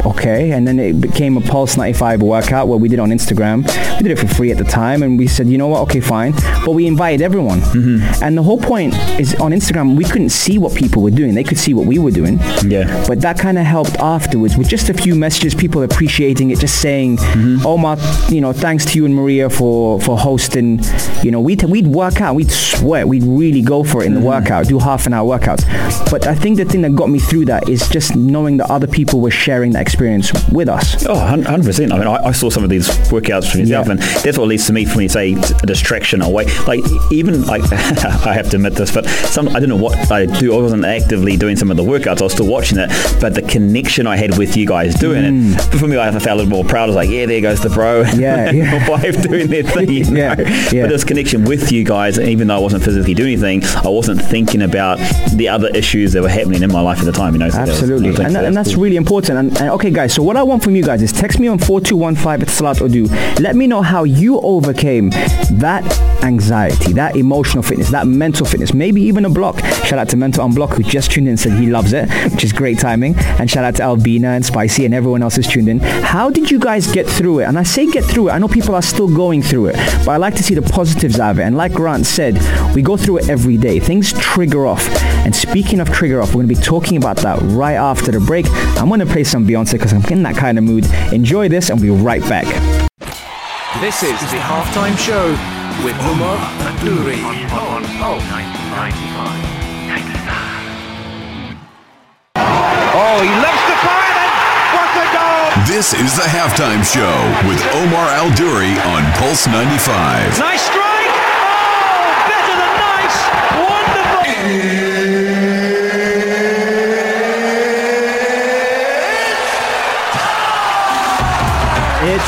okay. 0.04 0.50
And 0.50 0.66
then 0.66 0.80
it 0.80 1.00
became 1.00 1.36
a 1.36 1.40
Pulse 1.40 1.76
95 1.76 2.22
workout 2.22 2.66
where 2.66 2.76
we 2.76 2.88
did 2.88 2.98
on 2.98 3.10
Instagram. 3.10 3.62
We 3.98 4.08
did 4.08 4.18
it 4.18 4.18
for 4.18 4.26
free 4.26 4.50
at 4.50 4.58
the 4.58 4.64
time, 4.64 5.04
and 5.04 5.16
we 5.16 5.28
said, 5.28 5.46
you 5.46 5.58
know 5.58 5.68
what? 5.68 5.82
Okay, 5.82 6.00
fine. 6.00 6.32
But 6.64 6.72
we 6.72 6.88
invited 6.88 7.22
everyone. 7.22 7.60
Mm-hmm. 7.60 8.24
And 8.24 8.36
the 8.36 8.42
whole 8.42 8.58
point 8.58 8.94
is 9.20 9.34
on 9.36 9.52
Instagram, 9.52 9.96
we 9.96 10.04
couldn't 10.04 10.30
see 10.30 10.58
what 10.58 10.74
people 10.74 11.02
were 11.04 11.12
doing. 11.12 11.34
They 11.34 11.44
could 11.44 11.58
see 11.58 11.72
what 11.72 11.86
we 11.86 12.00
were 12.00 12.10
doing. 12.10 12.38
Yeah. 12.66 13.04
But 13.06 13.20
that 13.20 13.38
kind 13.38 13.58
of 13.58 13.64
helped 13.64 13.96
afterwards 13.98 14.56
with 14.56 14.68
just 14.68 14.88
a 14.88 14.94
few 14.94 15.14
messages, 15.14 15.54
people 15.54 15.82
appreciating 15.84 16.50
it, 16.50 16.58
just 16.58 16.80
saying, 16.80 17.18
mm-hmm. 17.18 17.64
"Oh 17.64 17.78
my, 17.78 17.96
you 18.28 18.40
know, 18.40 18.52
thanks 18.52 18.84
to 18.86 18.98
you 18.98 19.04
and 19.04 19.14
Maria 19.14 19.48
for 19.48 20.00
for 20.00 20.18
hosting." 20.18 20.80
You 21.22 21.30
know, 21.30 21.40
we'd 21.40 21.62
we'd 21.62 21.86
work 21.86 22.20
out, 22.20 22.34
we'd 22.34 22.50
sweat, 22.50 23.06
we'd 23.06 23.22
really 23.22 23.62
go 23.62 23.84
for 23.84 24.02
it 24.02 24.06
in 24.06 24.14
the 24.14 24.20
mm-hmm. 24.20 24.28
workout, 24.28 24.66
do 24.66 24.80
half 24.80 25.06
an 25.06 25.12
hour 25.12 25.38
workouts. 25.38 25.64
But 26.10 26.26
I 26.26 26.34
think 26.34 26.56
the 26.56 26.64
thing 26.64 26.82
that 26.82 26.94
got 26.96 27.08
me 27.08 27.20
through 27.20 27.44
that 27.46 27.68
is 27.68 27.88
just 27.88 28.16
knowing 28.16 28.56
that 28.56 28.70
other 28.70 28.86
people 28.86 29.11
people 29.12 29.20
were 29.20 29.30
sharing 29.30 29.72
that 29.72 29.82
experience 29.82 30.32
with 30.48 30.70
us. 30.70 31.04
Oh, 31.04 31.12
100%. 31.14 31.92
I 31.92 31.98
mean, 31.98 32.06
I, 32.08 32.28
I 32.28 32.32
saw 32.32 32.48
some 32.48 32.64
of 32.64 32.70
these 32.70 32.88
workouts 33.10 33.50
from 33.50 33.60
yourself, 33.60 33.86
Yeah. 33.86 33.92
and 33.92 34.00
that's 34.00 34.38
what 34.38 34.48
leads 34.48 34.66
to 34.68 34.72
me, 34.72 34.86
for 34.86 34.96
me, 34.96 35.06
say, 35.06 35.34
a 35.34 35.66
distraction 35.66 36.22
away. 36.22 36.46
Like, 36.66 36.80
even, 37.10 37.42
like, 37.46 37.60
I 37.72 38.32
have 38.32 38.48
to 38.50 38.56
admit 38.56 38.72
this, 38.72 38.90
but 38.90 39.06
some, 39.06 39.48
I 39.48 39.60
don't 39.60 39.68
know 39.68 39.76
what 39.76 40.10
I 40.10 40.24
do. 40.24 40.56
I 40.58 40.62
wasn't 40.62 40.86
actively 40.86 41.36
doing 41.36 41.56
some 41.56 41.70
of 41.70 41.76
the 41.76 41.82
workouts. 41.82 42.22
I 42.22 42.24
was 42.24 42.32
still 42.32 42.46
watching 42.46 42.78
it, 42.78 42.88
but 43.20 43.34
the 43.34 43.42
connection 43.42 44.06
I 44.06 44.16
had 44.16 44.38
with 44.38 44.56
you 44.56 44.66
guys 44.66 44.94
doing 44.94 45.52
it, 45.52 45.60
for 45.78 45.86
me, 45.86 45.98
I 45.98 46.10
felt 46.10 46.26
a 46.26 46.34
little 46.36 46.46
more 46.50 46.64
proud. 46.64 46.84
I 46.84 46.86
was 46.86 46.96
like, 46.96 47.10
yeah, 47.10 47.26
there 47.26 47.42
goes 47.42 47.60
the 47.60 47.68
bro. 47.68 48.04
Mm. 48.04 48.12
Yeah, 48.22 48.50
yeah. 48.50 48.88
Wife 48.88 49.20
doing 49.22 49.48
their 49.48 49.62
thing. 49.64 49.90
You 49.90 50.04
know? 50.10 50.16
Yeah, 50.16 50.36
yeah. 50.72 50.82
But 50.84 50.88
this 50.90 51.04
connection 51.04 51.44
with 51.44 51.70
you 51.72 51.84
guys, 51.84 52.18
even 52.18 52.46
though 52.48 52.56
I 52.56 52.60
wasn't 52.60 52.82
physically 52.84 53.12
doing 53.14 53.32
anything, 53.32 53.62
I 53.84 53.88
wasn't 53.88 54.22
thinking 54.22 54.62
about 54.62 54.98
the 55.32 55.48
other 55.48 55.68
issues 55.74 56.12
that 56.12 56.22
were 56.22 56.28
happening 56.30 56.62
in 56.62 56.72
my 56.72 56.80
life 56.80 57.00
at 57.00 57.04
the 57.04 57.12
time, 57.12 57.34
you 57.34 57.40
know. 57.40 57.50
So 57.50 57.56
that 57.58 57.68
was- 57.68 57.82
Absolutely, 57.82 58.24
and, 58.24 58.34
that, 58.36 58.44
and 58.44 58.56
that's 58.56 58.74
cool. 58.74 58.84
really 58.84 58.96
important. 59.02 59.38
And, 59.38 59.48
and 59.60 59.70
okay, 59.70 59.90
guys, 59.90 60.14
so 60.14 60.22
what 60.22 60.36
I 60.36 60.44
want 60.44 60.62
from 60.62 60.76
you 60.76 60.84
guys 60.84 61.02
is 61.02 61.12
text 61.12 61.40
me 61.40 61.48
on 61.48 61.58
four 61.58 61.80
two 61.80 61.96
one 61.96 62.14
five 62.14 62.38
Etisalat 62.40 62.80
or 62.80 62.88
du. 62.88 63.06
Let 63.42 63.56
me 63.56 63.66
know 63.66 63.82
how 63.82 64.04
you 64.04 64.40
overcame 64.40 65.10
that 65.58 65.84
anxiety, 66.22 66.92
that 66.92 67.16
emotional 67.16 67.64
fitness, 67.64 67.90
that 67.90 68.06
mental 68.06 68.46
fitness, 68.46 68.72
maybe 68.72 69.02
even 69.02 69.24
a 69.24 69.30
block. 69.30 69.58
Shout 69.84 69.98
out 69.98 70.08
to 70.10 70.16
Mental 70.16 70.46
Unblock 70.46 70.76
who 70.76 70.84
just 70.84 71.10
tuned 71.10 71.26
in 71.26 71.32
and 71.32 71.40
said 71.40 71.52
he 71.52 71.66
loves 71.66 71.92
it, 71.92 72.08
which 72.32 72.44
is 72.44 72.52
great 72.52 72.78
timing. 72.78 73.16
And 73.40 73.50
shout 73.50 73.64
out 73.64 73.74
to 73.76 73.82
Albina 73.82 74.28
and 74.28 74.44
Spicy 74.44 74.84
and 74.84 74.94
everyone 74.94 75.22
else 75.22 75.34
who's 75.36 75.48
tuned 75.48 75.68
in. 75.68 75.80
How 75.80 76.30
did 76.30 76.50
you 76.50 76.60
guys 76.60 76.86
get 76.92 77.06
through 77.06 77.40
it? 77.40 77.44
And 77.46 77.58
I 77.58 77.64
say 77.64 77.90
get 77.90 78.04
through 78.04 78.28
it. 78.28 78.32
I 78.32 78.38
know 78.38 78.48
people 78.48 78.74
are 78.76 78.82
still 78.82 79.12
going 79.12 79.42
through 79.42 79.66
it, 79.66 79.76
but 80.04 80.12
I 80.12 80.16
like 80.16 80.36
to 80.36 80.42
see 80.44 80.54
the 80.54 80.62
positives 80.62 81.18
out 81.18 81.32
of 81.32 81.38
it. 81.40 81.42
And 81.42 81.56
like 81.56 81.72
Grant 81.72 82.06
said, 82.06 82.34
we 82.74 82.82
go 82.82 82.96
through 82.96 83.18
it 83.18 83.28
every 83.28 83.56
day. 83.56 83.80
Things 83.80 84.12
trigger 84.12 84.66
off. 84.66 84.86
And 85.24 85.34
speaking 85.34 85.78
of 85.80 85.88
trigger 85.90 86.20
off, 86.20 86.28
we're 86.28 86.42
going 86.42 86.48
to 86.48 86.54
be 86.54 86.60
talking 86.60 86.96
about 86.96 87.16
that 87.18 87.38
right 87.42 87.74
after 87.74 88.10
the 88.10 88.20
break. 88.20 88.46
I'm 88.76 88.88
going 88.88 89.00
to 89.00 89.06
play 89.06 89.22
some 89.24 89.46
Beyonce 89.46 89.72
because 89.72 89.92
I'm 89.92 90.04
in 90.06 90.22
that 90.24 90.36
kind 90.36 90.58
of 90.58 90.64
mood. 90.64 90.84
Enjoy 91.12 91.48
this 91.48 91.70
and 91.70 91.80
we'll 91.80 91.96
be 91.96 92.02
right 92.02 92.22
back. 92.22 92.46
This 93.80 94.02
is 94.02 94.18
the 94.30 94.38
halftime 94.42 94.98
show 94.98 95.30
with 95.84 95.96
Umar 96.04 96.36
Nouri 96.82 97.22
on, 97.24 97.82
Pulse 97.98 98.24
95. 98.30 99.52
Oh, 102.94 103.22
he 103.22 103.30
loves 103.40 103.64
the 103.70 103.76
fire 103.80 104.18
and 104.20 104.32
what 104.74 104.90
a 105.00 105.06
goal! 105.16 105.64
This 105.66 105.94
is 105.94 106.14
the 106.16 106.28
halftime 106.28 106.84
show 106.84 107.14
with 107.48 107.62
Omar 107.74 108.08
Al 108.10 108.30
Duri 108.34 108.76
on 108.92 109.02
Pulse 109.18 109.46
95. 109.46 110.38
Nice 110.38 110.62
strike! 110.62 110.91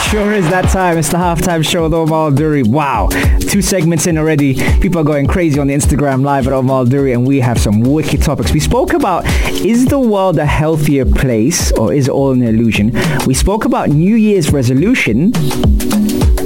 Sure 0.03 0.33
is 0.33 0.49
that 0.51 0.69
time. 0.71 0.99
It's 0.99 1.09
the 1.09 1.17
halftime 1.17 1.65
show 1.65 1.85
with 1.85 1.95
Omar 1.95 2.31
Duri. 2.31 2.63
Wow. 2.63 3.09
Two 3.41 3.63
segments 3.63 4.07
in 4.07 4.19
already. 4.19 4.55
People 4.81 5.01
are 5.01 5.05
going 5.05 5.27
crazy 5.27 5.59
on 5.61 5.67
the 5.67 5.75
Instagram 5.75 6.23
live 6.23 6.47
at 6.47 6.53
Omar 6.53 6.85
Duri 6.87 7.13
and 7.13 7.27
we 7.27 7.41
have 7.41 7.59
some 7.61 7.81
wicked 7.81 8.23
topics. 8.23 8.53
We 8.53 8.61
spoke 8.61 8.93
about 8.93 9.27
is 9.65 9.87
the 9.87 9.99
world 9.99 10.39
a 10.39 10.47
healthier 10.47 11.05
place 11.05 11.73
or 11.73 11.93
is 11.93 12.09
it 12.09 12.13
all 12.13 12.33
an 12.33 12.43
illusion? 12.43 12.93
We 13.27 13.35
spoke 13.35 13.65
about 13.65 13.91
New 13.91 14.17
Year's 14.17 14.53
resolution 14.53 15.33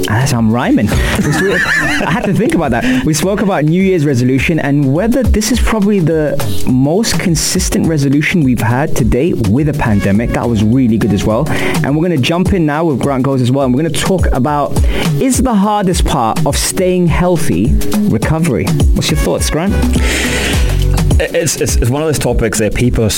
Ah, 0.07 0.21
as 0.23 0.33
I'm 0.33 0.51
rhyming. 0.51 0.87
I 0.89 2.09
had 2.09 2.25
to 2.25 2.33
think 2.33 2.55
about 2.55 2.71
that. 2.71 3.05
We 3.05 3.13
spoke 3.13 3.41
about 3.41 3.65
New 3.65 3.81
Year's 3.81 4.05
resolution 4.05 4.59
and 4.59 4.93
whether 4.93 5.23
this 5.23 5.51
is 5.51 5.59
probably 5.59 5.99
the 5.99 6.35
most 6.71 7.19
consistent 7.19 7.87
resolution 7.87 8.41
we've 8.43 8.61
had 8.61 8.95
to 8.97 9.03
date 9.03 9.47
with 9.49 9.69
a 9.69 9.73
pandemic. 9.73 10.31
That 10.31 10.47
was 10.47 10.63
really 10.63 10.97
good 10.97 11.13
as 11.13 11.25
well. 11.25 11.47
And 11.49 11.95
we're 11.95 12.07
going 12.07 12.17
to 12.19 12.23
jump 12.23 12.53
in 12.53 12.65
now 12.65 12.85
with 12.85 13.01
Grant 13.01 13.23
Goes 13.23 13.41
as 13.41 13.51
well. 13.51 13.65
And 13.65 13.73
we're 13.73 13.81
going 13.81 13.93
to 13.93 13.99
talk 13.99 14.27
about 14.27 14.71
is 15.21 15.41
the 15.41 15.55
hardest 15.55 16.05
part 16.05 16.45
of 16.45 16.55
staying 16.55 17.07
healthy 17.07 17.73
recovery? 18.09 18.65
What's 18.93 19.11
your 19.11 19.19
thoughts, 19.19 19.49
Grant? 19.49 19.73
It's, 21.21 21.59
it's, 21.59 21.75
it's 21.75 21.89
one 21.89 22.01
of 22.01 22.07
those 22.07 22.17
topics 22.17 22.59
that 22.59 22.73
people 22.73 23.03
are, 23.03 23.09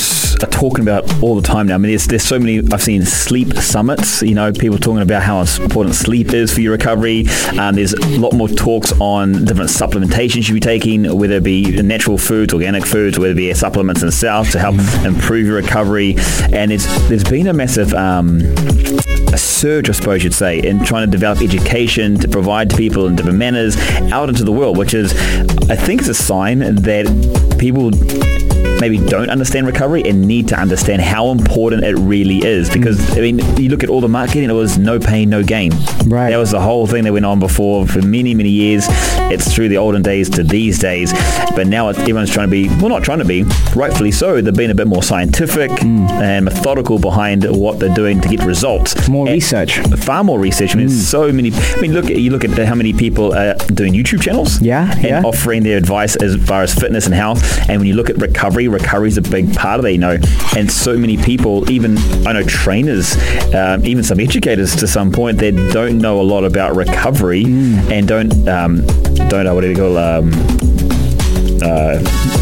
talking 0.49 0.81
about 0.81 1.21
all 1.23 1.35
the 1.35 1.47
time 1.47 1.67
now. 1.67 1.75
I 1.75 1.77
mean, 1.77 1.91
there's, 1.91 2.07
there's 2.07 2.23
so 2.23 2.39
many, 2.39 2.59
I've 2.71 2.81
seen 2.81 3.03
sleep 3.05 3.53
summits, 3.53 4.23
you 4.23 4.33
know, 4.33 4.51
people 4.51 4.79
talking 4.79 5.01
about 5.01 5.21
how 5.21 5.41
important 5.41 5.95
sleep 5.95 6.33
is 6.33 6.51
for 6.51 6.61
your 6.61 6.71
recovery. 6.71 7.27
Um, 7.59 7.75
there's 7.75 7.93
a 7.93 8.19
lot 8.19 8.33
more 8.33 8.47
talks 8.47 8.91
on 8.99 9.45
different 9.45 9.69
supplementations 9.69 10.35
you 10.35 10.41
should 10.41 10.53
be 10.55 10.59
taking, 10.59 11.15
whether 11.17 11.35
it 11.35 11.43
be 11.43 11.81
natural 11.81 12.17
foods, 12.17 12.53
organic 12.53 12.85
foods, 12.85 13.19
whether 13.19 13.33
it 13.33 13.37
be 13.37 13.53
supplements 13.53 14.01
themselves 14.01 14.51
to 14.51 14.59
help 14.59 14.75
improve 15.05 15.45
your 15.45 15.55
recovery. 15.55 16.15
And 16.51 16.71
it's, 16.71 16.85
there's 17.07 17.23
been 17.23 17.47
a 17.47 17.53
massive... 17.53 17.93
Um, 17.93 18.41
a 19.33 19.37
surge, 19.37 19.89
I 19.89 19.93
suppose 19.93 20.25
you'd 20.25 20.33
say, 20.33 20.59
in 20.59 20.83
trying 20.83 21.07
to 21.07 21.11
develop 21.11 21.41
education 21.41 22.17
to 22.17 22.27
provide 22.27 22.69
to 22.71 22.75
people 22.75 23.07
in 23.07 23.15
different 23.15 23.37
manners 23.37 23.77
out 24.11 24.27
into 24.27 24.43
the 24.43 24.51
world, 24.51 24.77
which 24.77 24.93
is, 24.93 25.13
I 25.69 25.77
think, 25.77 26.01
it's 26.01 26.09
a 26.09 26.13
sign 26.13 26.59
that 26.59 27.50
people 27.61 27.91
maybe 28.81 28.97
don't 28.97 29.29
understand 29.29 29.67
recovery 29.67 30.03
and 30.03 30.27
need 30.27 30.47
to 30.49 30.59
understand 30.59 31.01
how 31.01 31.31
important 31.31 31.83
it 31.83 31.95
really 31.95 32.39
is. 32.39 32.69
Because 32.69 32.99
I 33.17 33.21
mean, 33.21 33.39
you 33.57 33.69
look 33.69 33.83
at 33.83 33.89
all 33.89 34.01
the 34.01 34.09
marketing; 34.09 34.49
it 34.49 34.53
was 34.53 34.77
no 34.77 34.99
pain, 34.99 35.29
no 35.29 35.43
gain. 35.43 35.71
Right. 36.05 36.31
That 36.31 36.37
was 36.37 36.51
the 36.51 36.59
whole 36.59 36.87
thing 36.87 37.03
that 37.05 37.13
went 37.13 37.25
on 37.25 37.39
before 37.39 37.87
for 37.87 38.01
many, 38.01 38.33
many 38.33 38.49
years. 38.49 38.85
It's 39.31 39.53
through 39.53 39.69
the 39.69 39.77
olden 39.77 40.01
days 40.01 40.29
to 40.31 40.43
these 40.43 40.79
days, 40.79 41.13
but 41.55 41.67
now 41.67 41.89
everyone's 41.89 42.31
trying 42.31 42.47
to 42.47 42.51
be 42.51 42.67
well, 42.79 42.89
not 42.89 43.03
trying 43.03 43.19
to 43.19 43.25
be, 43.25 43.43
rightfully 43.75 44.11
so. 44.11 44.41
They're 44.41 44.51
being 44.51 44.71
a 44.71 44.75
bit 44.75 44.87
more 44.87 45.03
scientific 45.03 45.71
hmm. 45.71 46.07
and 46.09 46.45
methodical 46.45 46.99
behind 46.99 47.43
what 47.43 47.79
they're 47.79 47.93
doing 47.93 48.19
to 48.21 48.27
get 48.27 48.43
results. 48.43 49.07
More 49.07 49.27
And- 49.27 49.35
research. 49.35 49.79
far 49.99 50.23
more 50.23 50.39
research. 50.39 50.75
I 50.75 50.79
mean, 50.79 50.87
hmm. 50.87 50.93
so 50.93 51.31
many. 51.31 51.51
I 51.53 51.81
mean, 51.81 51.93
look 51.93 52.05
at 52.05 52.17
you 52.17 52.31
look 52.31 52.43
at 52.43 52.57
how 52.67 52.75
many 52.75 52.93
people 52.93 53.33
are 53.33 53.55
doing 53.73 53.93
YouTube 53.93 54.21
channels. 54.21 54.61
Yeah, 54.61 54.91
and 54.91 55.03
yeah. 55.03 55.21
offering 55.23 55.63
their 55.63 55.77
advice 55.77 56.15
as 56.15 56.35
far 56.47 56.63
as 56.63 56.73
fitness 56.73 57.05
and 57.05 57.13
health. 57.13 57.41
And 57.69 57.79
when 57.79 57.87
you 57.87 57.93
look 57.93 58.09
at 58.09 58.17
recovery, 58.17 58.67
recovery 58.71 59.07
is 59.09 59.17
a 59.17 59.21
big 59.21 59.53
part 59.55 59.79
of 59.79 59.85
it. 59.85 59.91
You 59.91 59.97
know, 59.99 60.17
and 60.55 60.71
so 60.71 60.97
many 60.97 61.17
people, 61.17 61.69
even 61.71 61.97
I 62.27 62.33
know 62.33 62.43
trainers, 62.43 63.15
um, 63.53 63.85
even 63.85 64.03
some 64.03 64.19
educators 64.19 64.75
to 64.77 64.87
some 64.87 65.11
point, 65.11 65.37
that 65.39 65.53
don't 65.73 65.97
know 65.99 66.19
a 66.21 66.23
lot 66.23 66.43
about 66.43 66.75
recovery 66.75 67.43
Mm. 67.45 67.91
and 67.91 68.07
don't 68.07 68.47
um, 68.47 68.85
don't 69.29 69.45
know 69.45 69.53
what 69.55 69.61
do 69.61 69.69
you 69.69 69.75
call. 69.75 69.97
Um, 69.97 70.31
uh, 71.63 71.99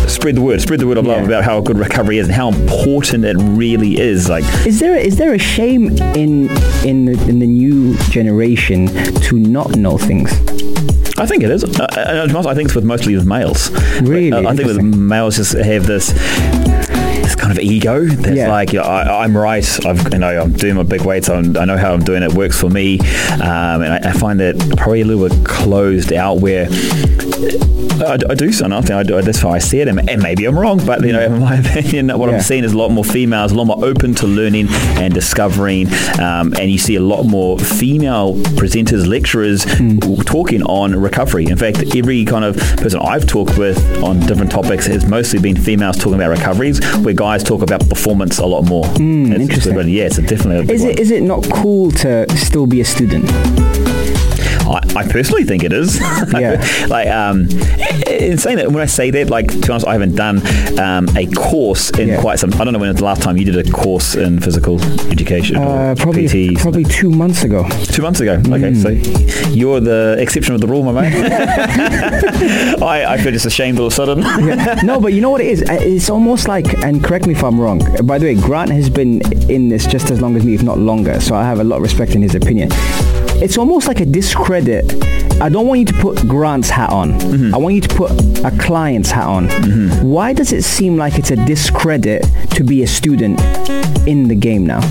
spread 0.08 0.36
the 0.36 0.42
word, 0.42 0.62
spread 0.62 0.80
the 0.80 0.88
word 0.88 0.98
of 0.98 1.06
love 1.06 1.20
Yeah. 1.22 1.26
about 1.26 1.44
how 1.44 1.60
good 1.60 1.78
recovery 1.78 2.20
is 2.20 2.28
and 2.28 2.36
how 2.36 2.50
important 2.50 3.26
it 3.26 3.36
really 3.38 4.00
is. 4.00 4.30
Like, 4.30 4.46
Is 4.66 4.80
there 4.80 4.96
is 4.96 5.18
there 5.18 5.34
a 5.34 5.38
shame 5.38 5.90
in 6.16 6.50
in 6.86 7.06
the, 7.06 7.14
in 7.28 7.40
the 7.40 7.48
new 7.48 7.98
generation 8.10 8.88
to 9.24 9.38
not 9.38 9.76
know 9.76 9.98
things? 9.98 10.32
I 11.20 11.26
think 11.26 11.44
it 11.44 11.52
is. 11.52 11.66
Uh, 11.66 11.84
uh, 11.84 12.28
honest, 12.34 12.48
I 12.48 12.56
think 12.56 12.68
it's 12.68 12.76
with 12.76 12.86
mostly 12.86 13.14
with 13.16 13.26
males. 13.26 13.72
Really? 14.02 14.32
Uh, 14.32 14.50
I 14.50 14.56
think 14.56 14.68
with 14.68 14.82
males 14.82 15.36
just 15.36 15.52
have 15.54 15.86
this 15.86 16.14
this 17.22 17.36
kind 17.36 17.52
of 17.52 17.60
ego 17.60 18.06
that's 18.06 18.36
Yeah. 18.38 18.50
like 18.50 18.74
yeah, 18.74 18.82
I, 18.82 19.24
I'm 19.24 19.36
right. 19.36 19.66
I've 19.86 20.14
you 20.14 20.20
know 20.20 20.42
I'm 20.42 20.54
doing 20.54 20.76
my 20.76 20.84
big 20.84 21.02
weights. 21.02 21.30
I'm, 21.30 21.56
I 21.58 21.66
know 21.66 21.78
how 21.78 21.94
I'm 21.94 22.04
doing 22.04 22.24
it. 22.24 22.34
Works 22.34 22.60
for 22.60 22.70
me, 22.70 23.00
um, 23.00 23.82
and 23.82 23.94
I, 23.94 24.10
I 24.10 24.14
find 24.14 24.40
that 24.40 24.56
probably 24.78 25.02
a 25.02 25.06
little 25.06 25.28
bit 25.30 25.46
closed 25.46 26.14
out 26.14 26.40
where. 26.40 26.68
I, 28.02 28.18
I 28.30 28.34
do 28.34 28.52
so, 28.54 28.64
and 28.66 28.74
I 28.74 28.80
think 28.80 28.92
I 28.92 29.04
do, 29.04 29.22
that's 29.22 29.40
how 29.42 29.50
I 29.50 29.60
see 29.60 29.82
it, 29.82 29.88
and, 29.90 30.10
and 30.10 30.24
maybe 30.24 30.46
I'm 30.46 30.58
wrong, 30.58 30.84
but 30.86 31.04
you 31.06 31.12
know, 31.12 31.22
in 31.22 31.40
my 31.40 31.56
opinion, 31.60 32.18
what 32.18 32.30
Yeah. 32.30 32.38
I'm 32.38 32.42
seeing 32.42 32.64
is 32.64 32.72
a 32.72 32.78
lot 32.78 32.90
more 32.92 33.04
females, 33.04 33.52
a 33.52 33.56
lot 33.56 33.66
more 33.66 33.84
open 33.84 34.16
to 34.16 34.28
learning 34.28 34.68
and 34.70 35.14
discovering, 35.14 35.88
um, 36.20 36.54
and 36.58 36.72
you 36.72 36.78
see 36.78 36.96
a 36.96 37.02
lot 37.02 37.24
more 37.24 37.60
female 37.60 38.36
presenters, 38.56 39.06
lecturers 39.06 39.66
talking 40.26 40.64
on 40.64 40.96
recovery. 40.96 41.46
In 41.48 41.58
fact, 41.58 41.94
every 41.96 42.24
kind 42.24 42.46
of 42.46 42.56
person 42.78 43.02
I've 43.02 43.26
talked 43.28 43.58
with 43.58 43.78
on 44.02 44.22
different 44.22 44.52
topics 44.52 44.86
has 44.88 45.06
mostly 45.06 45.40
been 45.40 45.58
females 45.58 45.98
talking 45.98 46.14
about 46.16 46.30
recoveries, 46.30 46.80
where 47.10 47.16
guys 47.16 47.44
talk 47.44 47.62
about 47.64 47.88
performance 47.90 48.38
a 48.38 48.46
lot 48.46 48.64
more. 48.66 48.86
Hmm, 48.86 49.32
it's 49.32 49.42
interesting. 49.42 49.76
really- 49.76 49.94
yeah, 49.98 50.06
it's 50.06 50.18
definitely 50.18 50.72
Is 50.74 50.82
one. 50.82 50.92
it 50.92 51.00
is 51.00 51.10
it 51.12 51.24
not 51.24 51.44
cool 51.50 51.90
to 52.04 52.26
still 52.38 52.68
be 52.68 52.82
a 52.82 52.86
student? 52.86 53.26
I, 54.70 54.82
I 54.96 55.08
personally 55.08 55.44
think 55.44 55.64
it 55.64 55.74
is. 55.74 56.00
Yeah. 56.40 56.64
like, 56.88 57.08
um, 57.08 57.48
in 58.08 58.38
saying 58.38 58.58
that, 58.58 58.72
when 58.72 58.82
I 58.82 58.86
say 58.86 59.10
that, 59.12 59.30
like, 59.30 59.48
to 59.48 59.58
be 59.58 59.70
honest, 59.70 59.88
I 59.88 59.94
haven't 59.94 60.16
done 60.16 60.38
um, 60.80 61.08
a 61.18 61.26
course 61.32 61.90
in 61.92 62.08
Yeah. 62.10 62.22
quite 62.22 62.40
some. 62.40 62.54
I 62.54 62.64
don't 62.64 62.74
know 62.74 62.80
when 62.80 62.90
was 62.90 62.98
the 62.98 63.04
last 63.06 63.22
time 63.22 63.36
you 63.38 63.46
did 63.46 63.58
a 63.58 63.70
course 63.72 64.16
in 64.16 64.40
physical 64.40 64.80
education. 65.12 65.56
Uh, 65.58 65.96
probably 65.98 66.28
PT. 66.28 66.60
probably 66.60 66.84
two 66.84 67.10
months 67.10 67.44
ago. 67.44 67.68
Two 67.86 68.02
months 68.04 68.20
ago. 68.20 68.42
Okay, 68.48 68.74
so 68.76 68.90
you're 69.50 69.80
the 69.80 70.16
exception 70.20 70.54
of 70.56 70.62
the 70.62 70.68
rule, 70.68 70.84
my 70.84 70.92
mate. 71.02 71.14
I, 72.82 73.06
I 73.14 73.18
feel 73.18 73.32
just 73.32 73.46
ashamed 73.46 73.80
all 73.80 73.88
of 73.88 73.94
a 73.94 73.96
sudden. 73.96 74.20
Yeah. 74.22 74.80
no, 74.84 75.00
but 75.02 75.14
you 75.14 75.22
know 75.22 75.30
what 75.32 75.42
it 75.42 75.48
is? 75.48 75.62
Uh, 75.64 75.78
It's 75.82 76.10
almost 76.10 76.48
like, 76.48 76.68
and 76.84 77.04
correct 77.04 77.26
me 77.28 77.34
if 77.34 77.44
I'm 77.44 77.60
wrong. 77.60 77.80
By 78.04 78.18
the 78.20 78.26
way, 78.28 78.36
Grant 78.36 78.72
has 78.72 78.90
been 78.90 79.22
in 79.50 79.70
this 79.70 79.86
just 79.88 80.12
as 80.12 80.22
long 80.22 80.36
as 80.36 80.44
me, 80.46 80.54
if 80.56 80.64
not 80.64 80.78
longer. 80.78 81.20
So 81.20 81.36
I 81.36 81.44
have 81.44 81.60
a 81.60 81.64
lot 81.64 81.78
of 81.78 81.82
respect 81.82 82.14
in 82.16 82.22
his 82.22 82.36
opinion. 82.36 82.70
It's 83.42 83.58
almost 83.58 83.88
like 83.88 84.02
a 84.02 84.06
discredit. 84.06 84.86
I 85.42 85.48
don't 85.48 85.66
want 85.66 85.80
you 85.80 85.86
to 85.86 85.94
put 85.94 86.28
Grant's 86.28 86.70
hat 86.70 86.90
on. 86.90 87.14
Mm-hmm. 87.14 87.56
I 87.56 87.58
want 87.58 87.76
you 87.76 87.82
to 87.82 87.96
put 87.96 88.12
a 88.44 88.52
client's 88.60 89.10
hat 89.10 89.28
on. 89.28 89.48
Mm-hmm. 89.48 90.06
Why 90.06 90.34
does 90.34 90.52
it 90.52 90.64
seem 90.64 90.98
like 90.98 91.18
it's 91.18 91.32
a 91.32 91.38
discredit 91.46 92.26
to 92.52 92.64
be 92.64 92.84
a 92.84 92.88
student 92.88 93.40
in 94.06 94.28
the 94.28 94.36
game 94.36 94.66
now? 94.66 94.82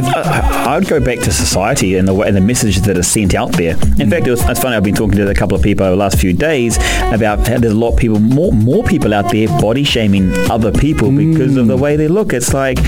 Uh, 0.00 0.22
I, 0.24 0.64
I, 0.68 0.78
would 0.78 0.86
go 0.86 1.00
back 1.00 1.18
to 1.20 1.32
society 1.32 1.96
and 1.96 2.06
the 2.06 2.14
way, 2.14 2.28
and 2.28 2.36
the 2.36 2.40
messages 2.40 2.82
that 2.82 2.96
are 2.96 3.02
sent 3.02 3.34
out 3.34 3.50
there. 3.52 3.72
In 3.72 3.78
mm-hmm. 3.80 4.10
fact, 4.10 4.26
it 4.26 4.30
was, 4.30 4.48
it's 4.48 4.60
funny. 4.60 4.76
I've 4.76 4.84
been 4.84 4.94
talking 4.94 5.16
to 5.16 5.28
a 5.28 5.34
couple 5.34 5.56
of 5.56 5.62
people 5.62 5.84
over 5.84 5.96
the 5.96 6.00
last 6.00 6.18
few 6.18 6.32
days 6.32 6.76
about 7.12 7.46
how 7.48 7.58
there's 7.58 7.72
a 7.72 7.76
lot 7.76 7.94
of 7.94 7.98
people, 7.98 8.20
more 8.20 8.52
more 8.52 8.84
people 8.84 9.12
out 9.12 9.32
there 9.32 9.48
body 9.60 9.82
shaming 9.82 10.32
other 10.50 10.70
people 10.70 11.10
because 11.10 11.56
of 11.56 11.66
the 11.66 11.76
mm. 11.76 11.80
way 11.80 11.96
they 11.96 12.06
look. 12.06 12.32
It's 12.32 12.54
like 12.54 12.78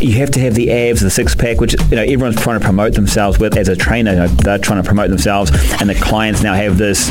you 0.00 0.18
have 0.18 0.30
to 0.32 0.40
have 0.40 0.54
the 0.54 0.70
abs, 0.70 1.00
the 1.00 1.10
six 1.10 1.34
pack, 1.34 1.60
which 1.60 1.74
you 1.90 1.96
know 1.96 2.02
everyone's 2.02 2.40
trying 2.40 2.58
to 2.58 2.64
promote 2.64 2.94
themselves 2.94 3.38
with 3.38 3.56
as 3.56 3.68
a 3.68 3.76
trainer. 3.76 4.12
You 4.12 4.16
know, 4.18 4.28
they're 4.28 4.58
trying 4.58 4.82
to 4.82 4.86
promote 4.86 5.10
themselves, 5.10 5.50
and 5.80 5.90
the 5.90 5.94
clients 5.94 6.42
now 6.42 6.54
have 6.54 6.78
this 6.78 7.08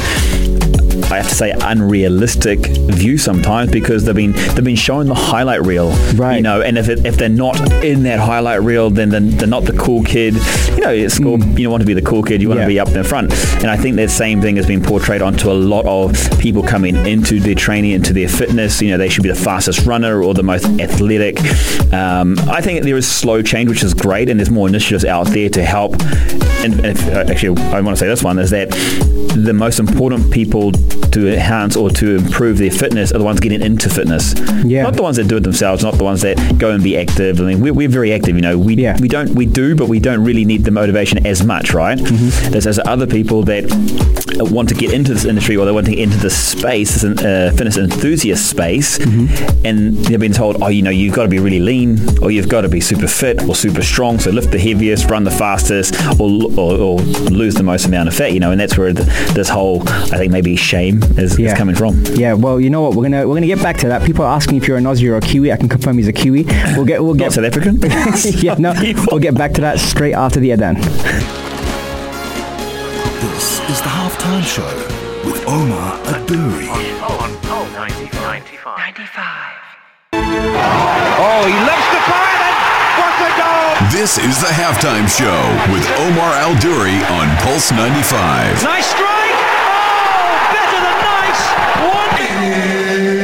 I 1.12 1.18
have 1.18 1.28
to 1.30 1.36
say 1.36 1.52
unrealistic 1.52 2.60
view 2.68 3.18
sometimes 3.18 3.72
because 3.72 4.06
they've 4.06 4.16
been 4.16 4.32
they've 4.34 4.64
been 4.64 4.76
shown 4.76 5.08
the 5.08 5.16
highlight 5.16 5.66
reel, 5.66 5.90
Right. 6.16 6.38
You 6.38 6.42
know, 6.44 6.62
and 6.62 6.78
if 6.78 6.88
it, 6.90 7.06
if 7.06 7.18
they're 7.18 7.30
not 7.30 7.60
in 7.84 8.04
that 8.04 8.20
highlight 8.20 8.62
reel, 8.62 8.90
then 8.90 9.10
they're, 9.10 9.20
they're 9.22 9.48
not 9.48 9.64
the 9.66 9.74
cool 9.74 10.04
kid. 10.04 10.36
You 10.76 10.82
know, 10.82 10.96
at 10.96 11.12
school 11.12 11.40
you 11.40 11.64
don't 11.64 11.72
want 11.72 11.82
to 11.82 11.88
be 11.88 11.94
the 11.94 12.02
cool 12.02 12.22
kid. 12.24 12.42
You 12.42 12.50
want 12.50 12.60
Yeah. 12.60 12.66
to 12.66 12.70
be 12.70 12.80
up 12.80 12.90
in 12.90 13.04
front. 13.04 13.34
And 13.56 13.68
I 13.72 13.76
think 13.78 13.96
that 13.98 14.10
same 14.12 14.40
thing 14.42 14.56
has 14.58 14.66
been 14.68 14.82
portrayed 14.82 15.22
onto 15.22 15.52
a 15.52 15.54
lot 15.54 15.86
of 15.86 16.16
people 16.40 16.62
coming 16.64 16.96
into 17.06 17.40
their 17.40 17.56
training, 17.56 17.92
into 17.92 18.14
their 18.14 18.30
fitness. 18.30 18.82
You 18.82 18.92
know, 18.92 18.98
they 18.98 19.10
should 19.10 19.24
be 19.24 19.30
the 19.30 19.36
fastest 19.36 19.86
runner 19.86 20.24
or 20.24 20.34
the 20.34 20.44
most 20.44 20.66
athletic. 20.80 21.40
Um, 21.94 22.38
I 22.50 22.62
think 22.62 22.84
there 22.84 22.98
is 22.98 23.08
slow 23.08 23.42
change, 23.42 23.70
which 23.70 23.84
is 23.84 23.94
great, 23.94 24.30
and 24.30 24.40
there's 24.40 24.50
more 24.52 24.68
initiatives 24.68 25.06
out 25.06 25.28
there 25.28 25.50
to 25.50 25.64
help. 25.64 25.94
And 26.64 26.86
if, 26.86 27.02
actually, 27.08 27.62
I 27.64 27.82
want 27.82 27.98
to 27.98 28.00
say 28.00 28.08
this 28.08 28.24
one 28.24 28.38
is 28.38 28.50
that 28.52 28.70
the 29.36 29.54
most 29.54 29.80
important 29.80 30.32
people 30.32 30.72
to 31.12 31.32
enhance 31.34 31.76
or 31.76 31.90
to 31.90 32.18
improve 32.18 32.58
their 32.58 32.72
fitness 32.72 33.12
are 33.12 33.18
the 33.18 33.24
ones 33.24 33.40
getting 33.40 33.62
into 33.62 33.90
fitness. 33.90 34.34
Yeah. 34.64 34.84
Not 34.84 34.94
the 34.96 35.02
ones 35.04 35.18
that 35.18 35.28
do 35.28 35.38
it 35.38 35.44
themselves, 35.44 35.84
not 35.84 35.96
the 35.98 36.04
ones 36.04 36.22
that 36.22 36.38
go 36.58 36.72
and 36.72 36.84
be 36.84 36.98
active. 36.98 37.40
I 37.42 37.46
mean, 37.46 37.62
we're, 37.62 37.74
we're 37.74 37.90
very 37.90 38.14
active, 38.14 38.36
you 38.36 38.42
know. 38.42 38.58
We, 38.58 38.76
Yeah. 38.76 38.98
we 39.00 39.08
don't 39.08 39.30
we 39.36 39.46
do, 39.46 39.76
but 39.76 39.88
we 39.88 40.00
don't 40.00 40.24
really 40.24 40.46
need 40.46 40.64
the 40.66 40.72
motivation 40.72 41.26
as 41.26 41.44
much, 41.44 41.74
right? 41.74 41.98
Mm-hmm. 41.98 42.52
There's, 42.52 42.64
there's 42.66 42.80
other 42.80 43.08
people 43.08 43.44
that 43.44 43.66
want 44.52 44.70
to 44.70 44.76
get 44.76 44.94
into 44.94 45.14
this 45.14 45.26
industry 45.26 45.58
or 45.58 45.66
they 45.66 45.72
want 45.72 45.86
to 45.88 45.92
get 45.96 46.02
into 46.04 46.18
this 46.18 46.38
space, 46.38 47.02
this 47.02 47.04
uh, 47.24 47.52
fitness 47.56 47.78
enthusiast 47.78 48.50
space, 48.50 48.98
Mm-hmm. 49.00 49.66
and 49.66 49.96
they've 50.06 50.20
been 50.20 50.34
told, 50.34 50.62
oh, 50.62 50.68
you 50.68 50.82
know, 50.82 50.90
you've 50.90 51.14
got 51.16 51.24
to 51.24 51.30
be 51.30 51.40
really 51.40 51.60
lean, 51.60 51.98
or 52.24 52.32
you've 52.32 52.50
got 52.50 52.62
to 52.62 52.70
be 52.70 52.80
super 52.82 53.08
fit 53.08 53.42
or 53.48 53.56
super 53.56 53.82
strong, 53.82 54.20
so 54.20 54.30
lift 54.32 54.52
the 54.52 54.60
heaviest, 54.60 55.10
run 55.10 55.24
the 55.24 55.32
fastest, 55.32 55.96
or, 56.20 56.30
or, 56.58 56.78
or 56.78 56.96
lose 57.32 57.56
the 57.56 57.64
most 57.64 57.86
amount 57.86 58.08
of 58.10 58.16
fat, 58.16 58.34
you 58.34 58.40
know, 58.40 58.52
and 58.52 58.60
that's 58.60 58.78
where 58.78 58.94
the, 58.94 59.04
this 59.34 59.50
whole, 59.50 59.82
I 59.88 60.18
think 60.18 60.32
maybe 60.32 60.56
shame 60.56 60.89
is, 61.18 61.38
Yeah. 61.40 61.52
is 61.52 61.58
coming 61.58 61.76
from. 61.76 62.04
Yeah, 62.16 62.34
well, 62.34 62.60
you 62.60 62.70
know 62.70 62.82
what? 62.82 62.96
We're 62.96 63.04
gonna 63.04 63.28
we're 63.28 63.36
gonna 63.36 63.48
get 63.48 63.62
back 63.62 63.78
to 63.78 63.88
that. 63.90 64.04
People 64.06 64.26
are 64.26 64.34
asking 64.36 64.58
if 64.58 64.68
you're 64.68 64.78
an 64.78 64.84
Aussie 64.86 65.10
or 65.10 65.16
a 65.18 65.22
Kiwi. 65.22 65.52
I 65.52 65.58
can 65.58 65.70
confirm 65.70 65.98
he's 65.98 66.08
a 66.08 66.14
Kiwi. 66.14 66.44
We'll 66.76 66.86
get 66.86 67.02
we'll 67.04 67.14
Not 67.14 67.24
get 67.24 67.34
South 67.34 67.46
African? 67.46 67.80
yeah, 68.42 68.56
no, 68.58 68.74
we'll 69.12 69.20
get 69.22 69.36
back 69.36 69.54
to 69.54 69.62
that 69.62 69.80
straight 69.80 70.14
after 70.14 70.40
the 70.40 70.52
Adan. 70.52 70.76
This 73.20 73.60
is 73.70 73.82
the 73.82 73.90
halftime 73.90 74.44
show 74.44 74.66
with 75.26 75.46
Omar 75.48 75.98
Adouri. 76.06 76.70
On 77.04 77.38
Pulse 77.44 77.72
95. 77.74 78.44
Oh, 81.22 81.44
he 81.48 81.56
loves 81.68 81.88
the 81.92 82.02
fire 82.08 82.40
and 82.48 82.58
what 83.00 83.16
a 83.28 83.32
goal! 83.40 83.92
This 83.92 84.18
is 84.18 84.40
the 84.40 84.48
halftime 84.56 85.08
show 85.08 85.40
with 85.72 85.86
Omar 86.00 86.32
Al 86.34 86.56
Duri 86.60 86.96
on 87.12 87.28
Pulse 87.44 87.72
95. 87.72 88.64
Nice 88.64 88.88
strike! 88.88 89.36
Oh, 89.36 90.50
better 90.56 90.80
than 90.80 90.98
nice! 91.04 91.44
One. 91.84 93.20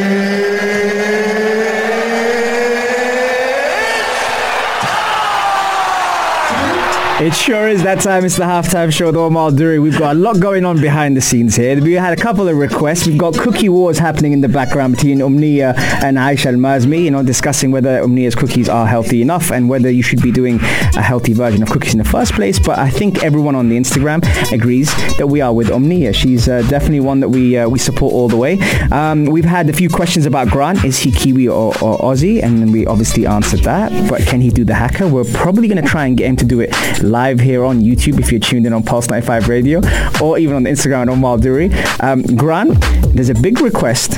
It 7.26 7.34
sure 7.34 7.68
is 7.68 7.82
that 7.82 8.02
time. 8.02 8.24
It's 8.24 8.38
the 8.38 8.44
halftime 8.44 8.94
show 8.94 9.08
with 9.08 9.16
Omar 9.16 9.50
Duri. 9.50 9.80
We've 9.80 9.98
got 9.98 10.16
a 10.16 10.20
lot 10.20 10.40
going 10.40 10.64
on 10.64 10.80
behind 10.80 11.18
the 11.18 11.22
scenes 11.22 11.56
here. 11.56 11.82
We 11.82 11.94
had 11.94 12.16
a 12.16 12.22
couple 12.22 12.48
of 12.48 12.56
requests. 12.56 13.08
We've 13.08 13.18
got 13.18 13.34
cookie 13.34 13.68
wars 13.68 13.98
happening 13.98 14.32
in 14.32 14.42
the 14.42 14.48
background 14.48 14.96
between 14.96 15.18
Umnia 15.18 15.76
and 16.04 16.18
Aisha 16.18 16.54
Al-Mazmi, 16.54 17.04
you 17.04 17.10
know, 17.10 17.24
discussing 17.24 17.72
whether 17.72 18.00
Umnia's 18.04 18.36
cookies 18.36 18.70
are 18.70 18.86
healthy 18.86 19.24
enough 19.24 19.52
and 19.52 19.68
whether 19.68 19.90
you 19.90 20.04
should 20.04 20.22
be 20.22 20.32
doing 20.32 20.60
a 20.96 21.02
healthy 21.02 21.34
version 21.34 21.64
of 21.64 21.72
cookies 21.72 21.96
in 21.96 21.98
the 21.98 22.08
first 22.08 22.34
place. 22.34 22.60
But 22.60 22.78
I 22.78 22.92
think 22.92 23.24
everyone 23.24 23.56
on 23.56 23.70
the 23.70 23.76
Instagram 23.76 24.22
agrees 24.54 24.94
that 25.18 25.26
we 25.26 25.42
are 25.42 25.52
with 25.52 25.72
Omnia. 25.72 26.14
She's 26.14 26.48
uh, 26.48 26.62
definitely 26.70 27.00
one 27.00 27.22
that 27.22 27.30
we 27.30 27.58
uh, 27.58 27.68
we 27.68 27.80
support 27.80 28.14
all 28.14 28.28
the 28.28 28.38
way. 28.38 28.60
Um, 28.92 29.26
we've 29.26 29.46
had 29.46 29.68
a 29.68 29.74
few 29.74 29.90
questions 29.90 30.28
about 30.28 30.50
Grant. 30.50 30.86
Is 30.86 31.00
he 31.00 31.12
Kiwi 31.12 31.48
or, 31.48 31.70
or 31.82 31.98
Aussie? 32.02 32.44
And 32.44 32.72
we 32.72 32.86
obviously 32.86 33.26
answered 33.26 33.62
that. 33.62 33.92
But 34.08 34.22
can 34.28 34.42
he 34.42 34.52
do 34.52 34.64
the 34.64 34.76
haka? 34.76 35.08
We're 35.08 35.24
probably 35.24 35.68
going 35.68 35.84
to 35.84 35.90
try 35.90 36.06
and 36.06 36.16
get 36.16 36.30
him 36.30 36.36
to 36.36 36.46
do 36.46 36.60
it 36.60 36.70
live 37.02 37.15
here 37.40 37.64
on 37.64 37.80
YouTube 37.80 38.20
if 38.20 38.30
you're 38.30 38.42
tuned 38.42 38.66
in 38.66 38.74
on 38.74 38.84
Pulse 38.84 39.10
95 39.10 39.48
Radio 39.48 39.80
or 40.22 40.38
even 40.38 40.54
on 40.54 40.66
Instagram 40.66 41.10
on 41.10 41.22
Malduri. 41.22 41.72
Um, 42.04 42.24
Grant, 42.36 42.78
there's 43.16 43.30
a 43.30 43.36
big 43.36 43.62
request 43.62 44.18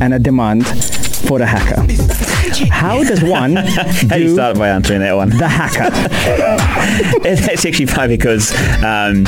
and 0.00 0.14
a 0.14 0.18
demand 0.18 0.66
for 0.66 1.38
the 1.38 1.44
haka. 1.46 2.37
How 2.70 3.02
does 3.04 3.22
one 3.22 3.56
How 3.56 4.16
do 4.16 4.22
you 4.22 4.32
start 4.34 4.56
by 4.56 4.68
answering 4.68 5.00
that 5.00 5.14
one? 5.16 5.30
the 5.30 5.48
haka? 5.48 5.90
it's 7.28 7.66
actually 7.66 7.86
funny 7.86 8.16
because 8.16 8.52
um, 8.82 9.24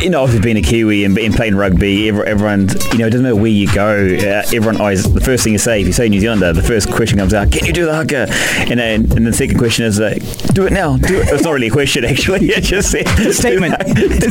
you 0.00 0.10
know, 0.10 0.22
obviously 0.22 0.42
being 0.42 0.56
a 0.56 0.62
Kiwi 0.62 1.04
and, 1.04 1.16
and 1.18 1.34
playing 1.34 1.54
rugby, 1.54 2.08
every, 2.08 2.26
everyone, 2.26 2.68
you 2.92 2.98
know, 2.98 3.06
it 3.06 3.10
doesn't 3.10 3.22
matter 3.22 3.36
where 3.36 3.50
you 3.50 3.72
go. 3.72 3.88
Uh, 3.96 4.42
everyone 4.54 4.80
always 4.80 5.10
the 5.12 5.20
first 5.20 5.44
thing 5.44 5.52
you 5.52 5.58
say 5.58 5.80
if 5.80 5.86
you 5.86 5.92
say 5.92 6.08
New 6.08 6.20
Zealander, 6.20 6.52
the 6.52 6.62
first 6.62 6.90
question 6.90 7.18
comes 7.18 7.34
out, 7.34 7.52
"Can 7.52 7.66
you 7.66 7.72
do 7.72 7.86
the 7.86 7.94
haka?" 7.94 8.26
And 8.70 8.80
then 8.80 9.12
and 9.16 9.26
the 9.26 9.32
second 9.32 9.58
question 9.58 9.84
is, 9.84 10.00
uh, 10.00 10.14
"Do 10.52 10.66
it 10.66 10.72
now." 10.72 10.96
Do 10.96 11.20
it. 11.20 11.28
It's 11.28 11.44
not 11.44 11.52
really 11.52 11.68
a 11.68 11.70
question 11.70 12.04
actually. 12.04 12.46
It's 12.48 12.68
just 12.68 12.94
a 12.94 13.32
statement. 13.32 13.74
It- 13.78 14.22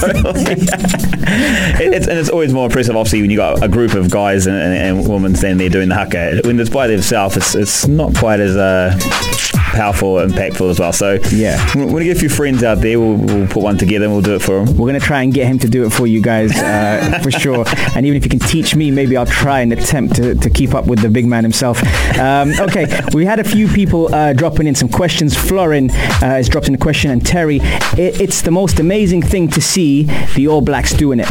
it's, 1.93 2.08
and 2.08 2.17
it's 2.17 2.30
always 2.30 2.54
more 2.54 2.65
impressive, 2.65 2.95
obviously, 2.95 3.21
when 3.21 3.30
you 3.32 3.38
got 3.38 3.63
a 3.63 3.67
group 3.67 3.93
of 3.93 4.10
guys 4.10 4.47
and, 4.47 4.56
and, 4.56 4.99
and 4.99 5.10
women 5.10 5.36
standing 5.36 5.58
there 5.58 5.69
doing 5.69 5.89
the 5.89 5.95
haka. 5.95 6.41
When 6.43 6.60
it's 6.60 6.69
by 6.69 6.88
themselves, 6.88 7.38
it's, 7.38 7.56
it's 7.56 7.88
not 7.88 8.15
quite 8.15 8.31
as 8.39 8.56
uh, 8.56 8.98
powerful, 9.74 10.15
impactful 10.15 10.70
as 10.70 10.80
well. 10.80 10.91
So 10.94 11.17
Yeah. 11.32 11.58
we're 11.76 11.86
going 11.86 11.98
to 12.00 12.04
get 12.06 12.17
a 12.17 12.20
few 12.20 12.30
friends 12.30 12.63
out 12.63 12.82
there. 12.82 13.00
We'll, 13.00 13.15
we'll 13.15 13.48
put 13.48 13.63
one 13.63 13.78
together 13.78 14.06
and 14.06 14.13
we'll 14.13 14.22
do 14.22 14.36
it 14.36 14.41
for 14.41 14.63
them. 14.63 14.76
We're 14.78 14.88
going 14.89 15.00
to 15.00 15.06
try 15.06 15.22
and 15.24 15.34
get 15.34 15.48
him 15.48 15.60
to 15.60 15.70
do 15.70 15.86
it 15.86 15.91
for 15.91 16.08
you 16.08 16.22
guys 16.22 16.52
uh, 16.58 17.20
for 17.24 17.32
sure. 17.32 17.63
And 17.96 18.06
even 18.06 18.17
if 18.17 18.24
you 18.26 18.30
can 18.30 18.39
teach 18.39 18.76
me, 18.76 18.91
maybe 18.91 19.15
I'll 19.15 19.26
try 19.26 19.62
and 19.62 19.72
attempt 19.72 20.15
to, 20.17 20.36
to 20.36 20.50
keep 20.50 20.74
up 20.74 20.88
with 20.88 21.00
the 21.00 21.10
big 21.10 21.26
man 21.26 21.44
himself. 21.44 21.82
Um, 22.20 22.52
okay, 22.60 22.86
we 23.13 23.26
had 23.26 23.39
a 23.39 23.44
few 23.46 23.67
people 23.70 24.13
uh, 24.13 24.34
dropping 24.34 24.67
in 24.67 24.76
some 24.76 24.89
questions. 24.89 25.36
Florin 25.38 25.89
uh, 25.89 25.96
has 26.20 26.50
dropped 26.50 26.67
in 26.67 26.76
a 26.76 26.78
question, 26.78 27.12
and 27.12 27.26
Terry, 27.26 27.58
it, 27.62 28.20
it's 28.20 28.41
the 28.41 28.52
most 28.52 28.80
amazing 28.80 29.22
thing 29.22 29.48
to 29.50 29.62
see 29.62 30.04
the 30.36 30.48
All 30.50 30.62
Blacks 30.62 30.94
doing 30.94 31.20
it. 31.22 31.30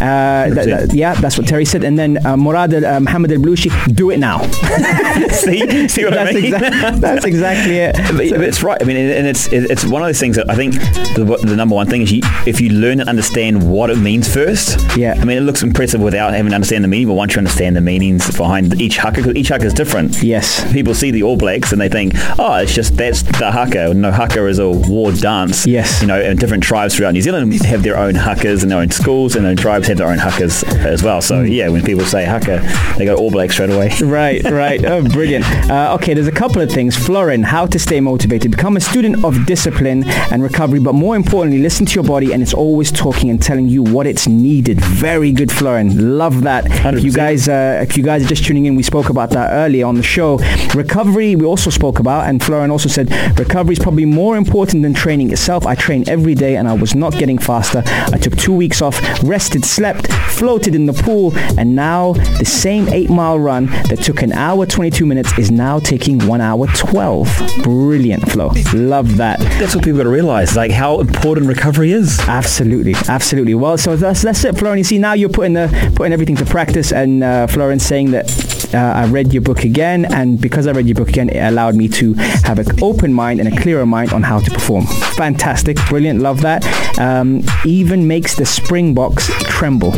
Uh, 0.00 0.54
th- 0.54 0.66
th- 0.66 0.92
yeah, 0.94 1.14
that's 1.14 1.38
what 1.38 1.46
Terry 1.46 1.64
said. 1.64 1.84
And 1.84 1.98
then 1.98 2.24
uh, 2.26 2.36
Murad 2.36 2.72
uh, 2.72 3.00
Mohammed 3.00 3.32
Al 3.32 3.38
Blushi, 3.38 3.70
do 3.94 4.10
it 4.10 4.18
now. 4.18 4.42
see, 5.30 5.88
see 5.88 6.04
what 6.04 6.14
that's, 6.14 6.30
I 6.30 6.40
mean? 6.40 6.54
exact- 6.54 7.00
that's 7.00 7.24
exactly 7.24 7.76
it. 7.78 7.96
But, 8.18 8.30
but 8.30 8.40
it's 8.40 8.62
right. 8.62 8.80
I 8.80 8.84
mean, 8.84 8.96
and 8.96 9.26
it's 9.26 9.48
it's 9.52 9.84
one 9.84 10.02
of 10.02 10.08
those 10.08 10.18
things 10.18 10.36
that 10.36 10.50
I 10.50 10.54
think 10.54 10.74
the, 11.14 11.38
the 11.44 11.54
number 11.54 11.74
one 11.74 11.86
thing 11.86 12.02
is 12.02 12.10
you, 12.10 12.22
if 12.46 12.60
you 12.60 12.70
learn 12.70 13.00
and 13.00 13.08
understand 13.08 13.70
what 13.70 13.90
it 13.90 13.98
means 13.98 14.32
first. 14.32 14.96
Yeah. 14.96 15.14
I 15.20 15.24
mean, 15.24 15.36
it 15.38 15.42
looks 15.42 15.62
impressive 15.62 16.00
without 16.00 16.32
having 16.32 16.50
to 16.50 16.54
understand 16.54 16.82
the 16.84 16.88
meaning, 16.88 17.08
but 17.08 17.14
once 17.14 17.34
you 17.34 17.38
understand 17.38 17.76
the 17.76 17.80
meanings 17.80 18.36
behind 18.36 18.80
each 18.80 18.96
haka, 18.96 19.16
because 19.16 19.36
each 19.36 19.48
haka 19.48 19.66
is 19.66 19.74
different. 19.74 20.22
Yes. 20.22 20.70
People 20.72 20.94
see 20.94 21.10
the 21.10 21.22
All 21.22 21.36
Blacks 21.36 21.72
and 21.72 21.80
they 21.80 21.88
think, 21.88 22.12
oh, 22.38 22.54
it's 22.56 22.74
just 22.74 22.96
that's 22.96 23.22
the 23.22 23.50
haka. 23.50 23.94
No, 23.94 24.10
haka 24.10 24.46
is 24.46 24.58
a 24.58 24.68
war 24.68 25.12
dance. 25.12 25.66
Yes. 25.66 26.00
You 26.00 26.08
know, 26.08 26.20
and 26.20 26.38
different 26.38 26.62
tribes 26.62 26.96
throughout 26.96 27.12
New 27.14 27.22
Zealand 27.22 27.52
have 27.64 27.82
their 27.82 27.98
own 27.98 28.14
hakas 28.14 28.62
and 28.62 28.70
their 28.70 28.78
own 28.80 28.90
schools, 28.90 29.36
and 29.36 29.44
their 29.44 29.50
own 29.50 29.56
tribes 29.56 29.86
have 29.88 29.98
their 29.98 30.08
own 30.08 30.18
hakas 30.18 30.64
as 30.84 31.02
well. 31.02 31.20
So 31.20 31.36
Mm. 31.42 31.54
yeah, 31.54 31.68
when 31.68 31.82
people 31.82 32.04
say 32.04 32.24
haka, 32.24 32.62
they 32.96 33.04
go 33.04 33.14
All 33.16 33.30
Blacks 33.30 33.54
straight 33.54 33.70
away. 33.70 33.92
Right, 34.18 34.42
right. 34.44 34.82
Oh, 34.84 35.02
brilliant. 35.02 35.44
Uh, 35.70 35.94
okay, 36.00 36.14
there's 36.14 36.26
a 36.28 36.32
couple 36.32 36.60
of 36.62 36.70
things. 36.70 36.96
Florin, 36.96 37.42
how 37.42 37.66
to 37.66 37.78
stay 37.78 38.00
motivated. 38.00 38.50
Become 38.50 38.76
a 38.76 38.80
student 38.80 39.24
of 39.24 39.44
discipline 39.46 40.04
and 40.32 40.42
recovery, 40.42 40.80
but 40.80 40.94
more 40.94 41.14
importantly, 41.16 41.60
listen 41.60 41.84
to 41.86 41.94
your 41.94 42.04
body 42.04 42.32
and 42.32 42.42
it's 42.42 42.54
always 42.54 42.90
talking 42.90 43.28
and 43.30 43.40
telling 43.42 43.68
you 43.68 43.82
what 43.82 44.06
it's 44.06 44.26
needed. 44.26 44.80
Very 44.80 45.30
good, 45.32 45.50
Florin. 45.52 46.18
Love 46.18 46.42
that. 46.42 46.64
If 46.94 47.04
you 47.04 47.12
guys, 47.12 47.48
uh, 47.48 47.80
if 47.86 47.96
you 47.96 48.02
guys 48.02 48.24
are 48.24 48.28
just 48.28 48.44
tuning 48.44 48.66
in, 48.66 48.76
we 48.76 48.82
spoke 48.82 49.08
about 49.10 49.30
that 49.30 49.50
earlier 49.52 49.86
on 49.86 49.94
the 49.96 50.02
show. 50.02 50.38
Recovery, 50.74 51.36
we 51.36 51.44
also 51.44 51.70
spoke 51.70 51.98
about, 51.98 52.28
and 52.28 52.42
Florin 52.42 52.70
also 52.70 52.88
said 52.88 53.10
recovery 53.38 53.72
is 53.74 53.78
probably 53.78 54.04
more 54.04 54.36
important 54.36 54.82
than 54.82 54.94
training 54.94 55.30
itself. 55.32 55.66
I 55.66 55.74
train 55.74 56.04
every 56.08 56.34
day 56.34 56.56
and 56.56 56.66
I 56.68 56.72
was 56.74 56.94
not 56.94 57.12
getting 57.18 57.38
faster. 57.38 57.82
I 57.86 58.18
took 58.18 58.36
two 58.36 58.52
weeks 58.52 58.80
off, 58.82 58.96
rested 59.22 59.64
slept, 59.78 60.12
floated 60.32 60.74
in 60.74 60.86
the 60.86 60.92
pool, 60.92 61.32
and 61.56 61.76
now 61.76 62.12
the 62.38 62.44
same 62.44 62.88
eight 62.88 63.08
mile 63.08 63.38
run 63.38 63.66
that 63.88 64.02
took 64.02 64.22
an 64.22 64.32
hour 64.32 64.66
22 64.66 65.06
minutes 65.06 65.38
is 65.38 65.52
now 65.52 65.78
taking 65.78 66.18
one 66.26 66.40
hour 66.40 66.66
12. 66.74 67.28
Brilliant, 67.62 68.28
Flo. 68.28 68.50
Love 68.74 69.16
that. 69.18 69.38
That's 69.60 69.76
what 69.76 69.84
people 69.84 69.98
got 69.98 70.04
to 70.04 70.10
realize, 70.10 70.56
like 70.56 70.72
how 70.72 70.98
important 70.98 71.46
recovery 71.46 71.92
is. 71.92 72.18
Absolutely, 72.26 72.94
absolutely. 73.08 73.54
Well, 73.54 73.78
so 73.78 73.94
that's 73.94 74.22
that's 74.22 74.44
it, 74.44 74.58
Florian. 74.58 74.78
You 74.78 74.84
see, 74.84 74.98
now 74.98 75.12
you're 75.12 75.28
putting 75.28 75.52
the 75.52 75.68
putting 75.94 76.12
everything 76.12 76.36
to 76.36 76.44
practice, 76.44 76.92
and 76.92 77.22
uh, 77.22 77.46
Florian's 77.46 77.86
saying 77.86 78.10
that 78.10 78.26
uh, 78.74 78.78
I 78.78 79.06
read 79.06 79.32
your 79.32 79.42
book 79.42 79.64
again, 79.64 80.04
and 80.12 80.40
because 80.40 80.66
I 80.66 80.72
read 80.72 80.86
your 80.86 80.94
book 80.94 81.08
again, 81.08 81.28
it 81.28 81.40
allowed 81.40 81.74
me 81.74 81.88
to 81.88 82.14
have 82.44 82.58
an 82.58 82.82
open 82.82 83.12
mind 83.12 83.40
and 83.40 83.52
a 83.52 83.60
clearer 83.60 83.86
mind 83.86 84.12
on 84.12 84.22
how 84.22 84.40
to 84.40 84.50
perform. 84.50 84.86
Fantastic, 85.16 85.76
brilliant, 85.88 86.20
love 86.20 86.40
that. 86.42 86.64
Um, 86.98 87.42
even 87.64 88.06
makes 88.06 88.34
the 88.34 88.44
Springboks 88.44 89.28
tremble. 89.44 89.92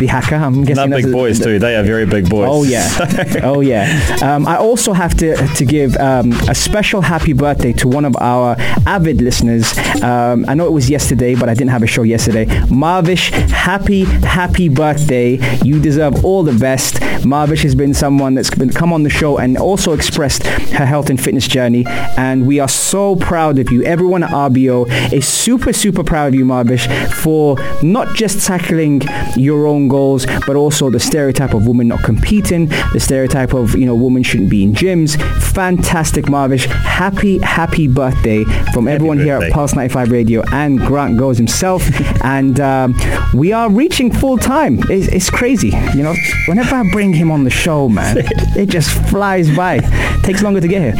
The 0.00 0.06
haka, 0.06 0.36
I'm 0.36 0.64
guessing. 0.64 0.88
Not 0.88 0.96
that's 0.96 1.04
big 1.04 1.12
boys 1.12 1.38
too. 1.38 1.58
They 1.58 1.76
are 1.76 1.82
very 1.82 2.06
big 2.06 2.30
boys. 2.30 2.48
Oh 2.50 2.62
yeah, 2.62 2.88
oh 3.42 3.60
yeah. 3.60 4.16
Um, 4.22 4.48
I 4.48 4.56
also 4.56 4.94
have 4.94 5.14
to 5.18 5.36
to 5.36 5.64
give 5.66 5.94
um, 5.98 6.32
a 6.48 6.54
special 6.54 7.02
happy 7.02 7.34
birthday 7.34 7.74
to 7.74 7.86
one 7.86 8.06
of 8.06 8.16
our 8.16 8.56
avid 8.86 9.20
listeners. 9.20 9.76
Um, 10.02 10.46
I 10.48 10.54
know 10.54 10.66
it 10.66 10.72
was 10.72 10.88
yesterday, 10.88 11.34
but 11.34 11.50
I 11.50 11.54
didn't 11.54 11.68
have 11.68 11.82
a 11.82 11.86
show 11.86 12.02
yesterday. 12.02 12.46
Marvish, 12.70 13.28
happy 13.50 14.04
happy 14.04 14.70
birthday! 14.70 15.38
You 15.62 15.78
deserve 15.78 16.24
all 16.24 16.44
the 16.44 16.58
best. 16.58 16.94
Marvish 17.22 17.62
has 17.64 17.74
been 17.74 17.92
someone 17.92 18.32
that's 18.34 18.48
been 18.54 18.70
come 18.70 18.94
on 18.94 19.02
the 19.02 19.10
show 19.10 19.36
and 19.36 19.58
also 19.58 19.92
expressed 19.92 20.44
her 20.46 20.86
health 20.86 21.10
and 21.10 21.20
fitness 21.22 21.46
journey, 21.46 21.84
and 22.16 22.46
we 22.46 22.58
are 22.58 22.68
so 22.68 23.16
proud 23.16 23.58
of 23.58 23.70
you. 23.70 23.82
Everyone 23.82 24.22
at 24.22 24.30
RBO 24.30 25.12
is 25.12 25.28
super 25.28 25.74
super 25.74 26.02
proud 26.02 26.28
of 26.28 26.34
you, 26.36 26.46
Marvish, 26.46 26.86
for 27.12 27.58
not 27.82 28.16
just 28.16 28.46
tackling 28.46 29.02
your 29.36 29.66
own 29.66 29.89
goals, 29.90 30.24
but 30.46 30.56
also 30.56 30.88
the 30.88 31.00
stereotype 31.00 31.52
of 31.52 31.66
women 31.66 31.88
not 31.88 32.02
competing, 32.02 32.66
the 32.94 33.00
stereotype 33.00 33.52
of 33.52 33.76
you 33.76 33.84
know 33.84 33.94
women 33.94 34.22
shouldn't 34.22 34.48
be 34.48 34.62
in 34.62 34.72
gyms. 34.72 35.20
Fantastic, 35.52 36.26
Marvish! 36.26 36.66
Happy 36.66 37.38
happy 37.38 37.88
birthday 37.88 38.44
from 38.72 38.88
everyone 38.88 39.18
here 39.18 39.36
at. 39.36 39.50
Pulse 39.52 39.74
95 39.74 40.12
Radio 40.12 40.42
and 40.52 40.78
Grant 40.78 41.18
Goes 41.18 41.36
himself, 41.36 41.82
and 42.24 42.60
um, 42.60 42.94
we 43.34 43.52
are 43.52 43.68
reaching 43.68 44.12
full 44.12 44.38
time. 44.38 44.78
It's, 44.88 45.08
it's 45.08 45.28
crazy, 45.30 45.72
you 45.94 46.02
know. 46.02 46.14
Whenever 46.46 46.76
I 46.76 46.84
bring 46.92 47.12
him 47.12 47.30
on 47.30 47.44
the 47.44 47.50
show, 47.50 47.88
man, 47.88 48.18
it 48.56 48.68
just 48.68 48.90
flies 49.08 49.54
by. 49.54 49.80
Takes 50.22 50.42
longer 50.42 50.60
to 50.60 50.68
get 50.68 50.82
here. 50.82 50.94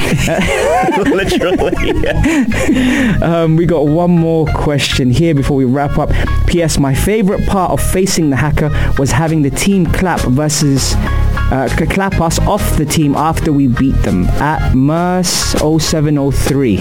literally. 1.05 1.71
Um, 3.21 3.57
we 3.57 3.67
got 3.67 3.87
one 3.87 4.11
more 4.11 4.47
question 4.47 5.11
here 5.11 5.35
before 5.35 5.57
we 5.57 5.65
wrap 5.65 5.99
up. 5.99 6.11
P.S. 6.47 6.79
My 6.79 6.95
favorite 6.95 7.47
part 7.47 7.71
of 7.71 7.81
facing 7.81 8.31
the 8.31 8.37
haka 8.37 8.71
was 8.99 9.11
having 9.11 9.43
the 9.43 9.51
team 9.51 9.87
clap 9.87 10.21
versus 10.21 10.95
uh, 11.53 11.69
clap 11.91 12.21
us 12.21 12.39
off 12.41 12.77
the 12.77 12.85
team 12.85 13.15
after 13.15 13.53
we 13.53 13.67
beat 13.67 13.97
them 14.03 14.25
at 14.41 14.75
MERS 14.75 15.29
0703. 15.29 16.81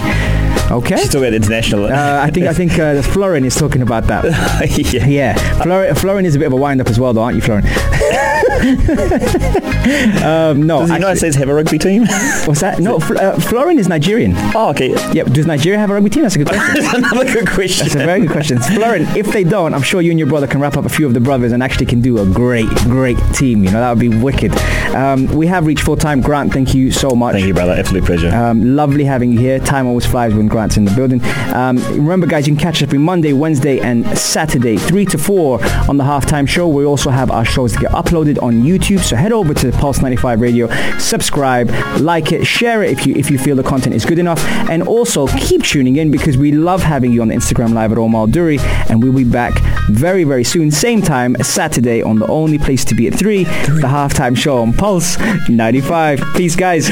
Okay. 0.70 0.96
She's 0.96 1.06
talking 1.06 1.20
about 1.20 1.34
international. 1.34 1.86
Uh, 1.86 2.20
I 2.22 2.30
think 2.30 2.46
I 2.46 2.52
think 2.52 2.78
uh, 2.78 3.02
Florin 3.12 3.44
is 3.44 3.56
talking 3.56 3.82
about 3.82 4.04
that. 4.06 4.24
yeah. 4.92 5.06
Yeah, 5.06 5.62
Florin, 5.62 5.94
Florin 5.96 6.24
is 6.24 6.36
a 6.36 6.38
bit 6.38 6.46
of 6.46 6.52
a 6.52 6.56
wind 6.56 6.80
up 6.80 6.88
as 6.88 7.00
well, 7.00 7.12
though, 7.12 7.22
aren't 7.22 7.36
you, 7.36 7.42
Florin? 7.42 7.64
um, 10.24 10.62
no, 10.62 10.80
Does 10.80 10.88
the 10.88 10.94
United 10.96 11.16
States 11.16 11.36
have 11.36 11.48
a 11.48 11.54
rugby 11.54 11.78
team? 11.78 12.02
what's 12.44 12.60
that? 12.60 12.80
No, 12.80 12.98
Fl- 12.98 13.18
uh, 13.18 13.38
Florin 13.38 13.78
is 13.78 13.88
Nigerian. 13.88 14.34
oh, 14.54 14.70
okay. 14.70 14.90
Yep. 15.12 15.28
Does 15.28 15.46
Nigeria 15.46 15.78
have 15.78 15.90
a 15.90 15.94
rugby 15.94 16.10
team? 16.10 16.22
That's 16.22 16.34
a 16.34 16.38
good 16.38 16.48
question. 16.48 16.84
Another 16.94 17.24
good 17.32 17.48
question. 17.48 17.86
That's 17.86 17.94
a 17.94 18.04
very 18.04 18.20
good 18.20 18.30
question. 18.30 18.58
Florin, 18.58 19.06
if 19.16 19.26
they 19.32 19.44
don't, 19.44 19.72
I'm 19.74 19.82
sure 19.82 20.00
you 20.00 20.10
and 20.10 20.18
your 20.18 20.28
brother 20.28 20.46
can 20.46 20.60
wrap 20.60 20.76
up 20.76 20.84
a 20.84 20.88
few 20.88 21.06
of 21.06 21.14
the 21.14 21.20
brothers 21.20 21.52
and 21.52 21.62
actually 21.62 21.86
can 21.86 22.00
do 22.00 22.18
a 22.18 22.26
great, 22.26 22.68
great 22.84 23.18
team. 23.34 23.62
You 23.64 23.70
know, 23.70 23.80
that 23.80 23.90
would 23.90 24.00
be 24.00 24.08
wicked. 24.08 24.52
Um, 24.94 25.26
we 25.26 25.46
have 25.46 25.66
reached 25.66 25.82
full 25.84 25.96
time. 25.96 26.20
Grant, 26.20 26.52
thank 26.52 26.74
you 26.74 26.90
so 26.90 27.10
much. 27.10 27.34
Thank 27.34 27.46
you, 27.46 27.54
brother. 27.54 27.72
Absolute 27.72 28.04
pleasure. 28.04 28.34
Um, 28.34 28.74
lovely 28.76 29.04
having 29.04 29.32
you 29.32 29.38
here. 29.38 29.58
Time 29.60 29.86
always 29.86 30.06
flies 30.06 30.34
when 30.34 30.48
Grant's 30.48 30.76
in 30.76 30.84
the 30.84 30.94
building. 30.94 31.20
Um, 31.54 31.76
remember, 31.92 32.26
guys, 32.26 32.46
you 32.46 32.54
can 32.54 32.60
catch 32.62 32.76
us 32.76 32.82
every 32.82 32.98
Monday, 32.98 33.32
Wednesday, 33.32 33.80
and 33.80 34.06
Saturday, 34.18 34.76
3 34.76 35.04
to 35.06 35.18
4 35.18 35.64
on 35.88 35.96
the 35.96 36.04
halftime 36.04 36.48
show. 36.48 36.68
We 36.68 36.84
also 36.84 37.10
have 37.10 37.30
our 37.30 37.44
shows 37.44 37.72
to 37.74 37.78
get 37.78 37.92
uploaded 37.92 38.39
on 38.40 38.62
YouTube. 38.62 39.00
So 39.00 39.16
head 39.16 39.32
over 39.32 39.54
to 39.54 39.72
Pulse 39.72 40.00
95 40.00 40.40
Radio, 40.40 40.68
subscribe, 40.98 41.70
like 42.00 42.32
it, 42.32 42.46
share 42.46 42.82
it 42.82 42.90
if 42.90 43.06
you 43.06 43.14
if 43.14 43.30
you 43.30 43.38
feel 43.38 43.56
the 43.56 43.62
content 43.62 43.94
is 43.94 44.04
good 44.04 44.18
enough. 44.18 44.44
And 44.70 44.82
also 44.82 45.26
keep 45.28 45.62
tuning 45.62 45.96
in 45.96 46.10
because 46.10 46.36
we 46.36 46.52
love 46.52 46.82
having 46.82 47.12
you 47.12 47.22
on 47.22 47.28
Instagram 47.28 47.72
Live 47.72 47.92
at 47.92 47.98
Omar 47.98 48.26
Duri. 48.26 48.58
And 48.88 49.02
we'll 49.02 49.12
be 49.12 49.24
back 49.24 49.54
very, 49.88 50.24
very 50.24 50.44
soon. 50.44 50.70
Same 50.70 51.02
time, 51.02 51.36
Saturday 51.42 52.02
on 52.02 52.18
the 52.18 52.26
only 52.26 52.58
place 52.58 52.84
to 52.86 52.94
be 52.94 53.06
at 53.06 53.14
3, 53.14 53.44
the 53.44 53.88
halftime 53.88 54.36
show 54.36 54.58
on 54.58 54.72
Pulse 54.72 55.18
95. 55.48 56.22
Peace, 56.36 56.56
guys. 56.56 56.88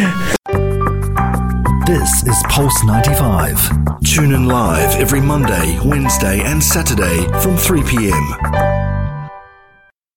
This 1.87 2.23
is 2.27 2.37
Pulse 2.51 2.85
95. 2.85 4.03
Tune 4.05 4.35
in 4.35 4.47
live 4.47 5.01
every 5.01 5.23
Monday, 5.23 5.79
Wednesday, 5.85 6.41
and 6.41 6.63
Saturday 6.63 7.27
from 7.41 7.57
3 7.57 7.83
p.m. 7.85 8.78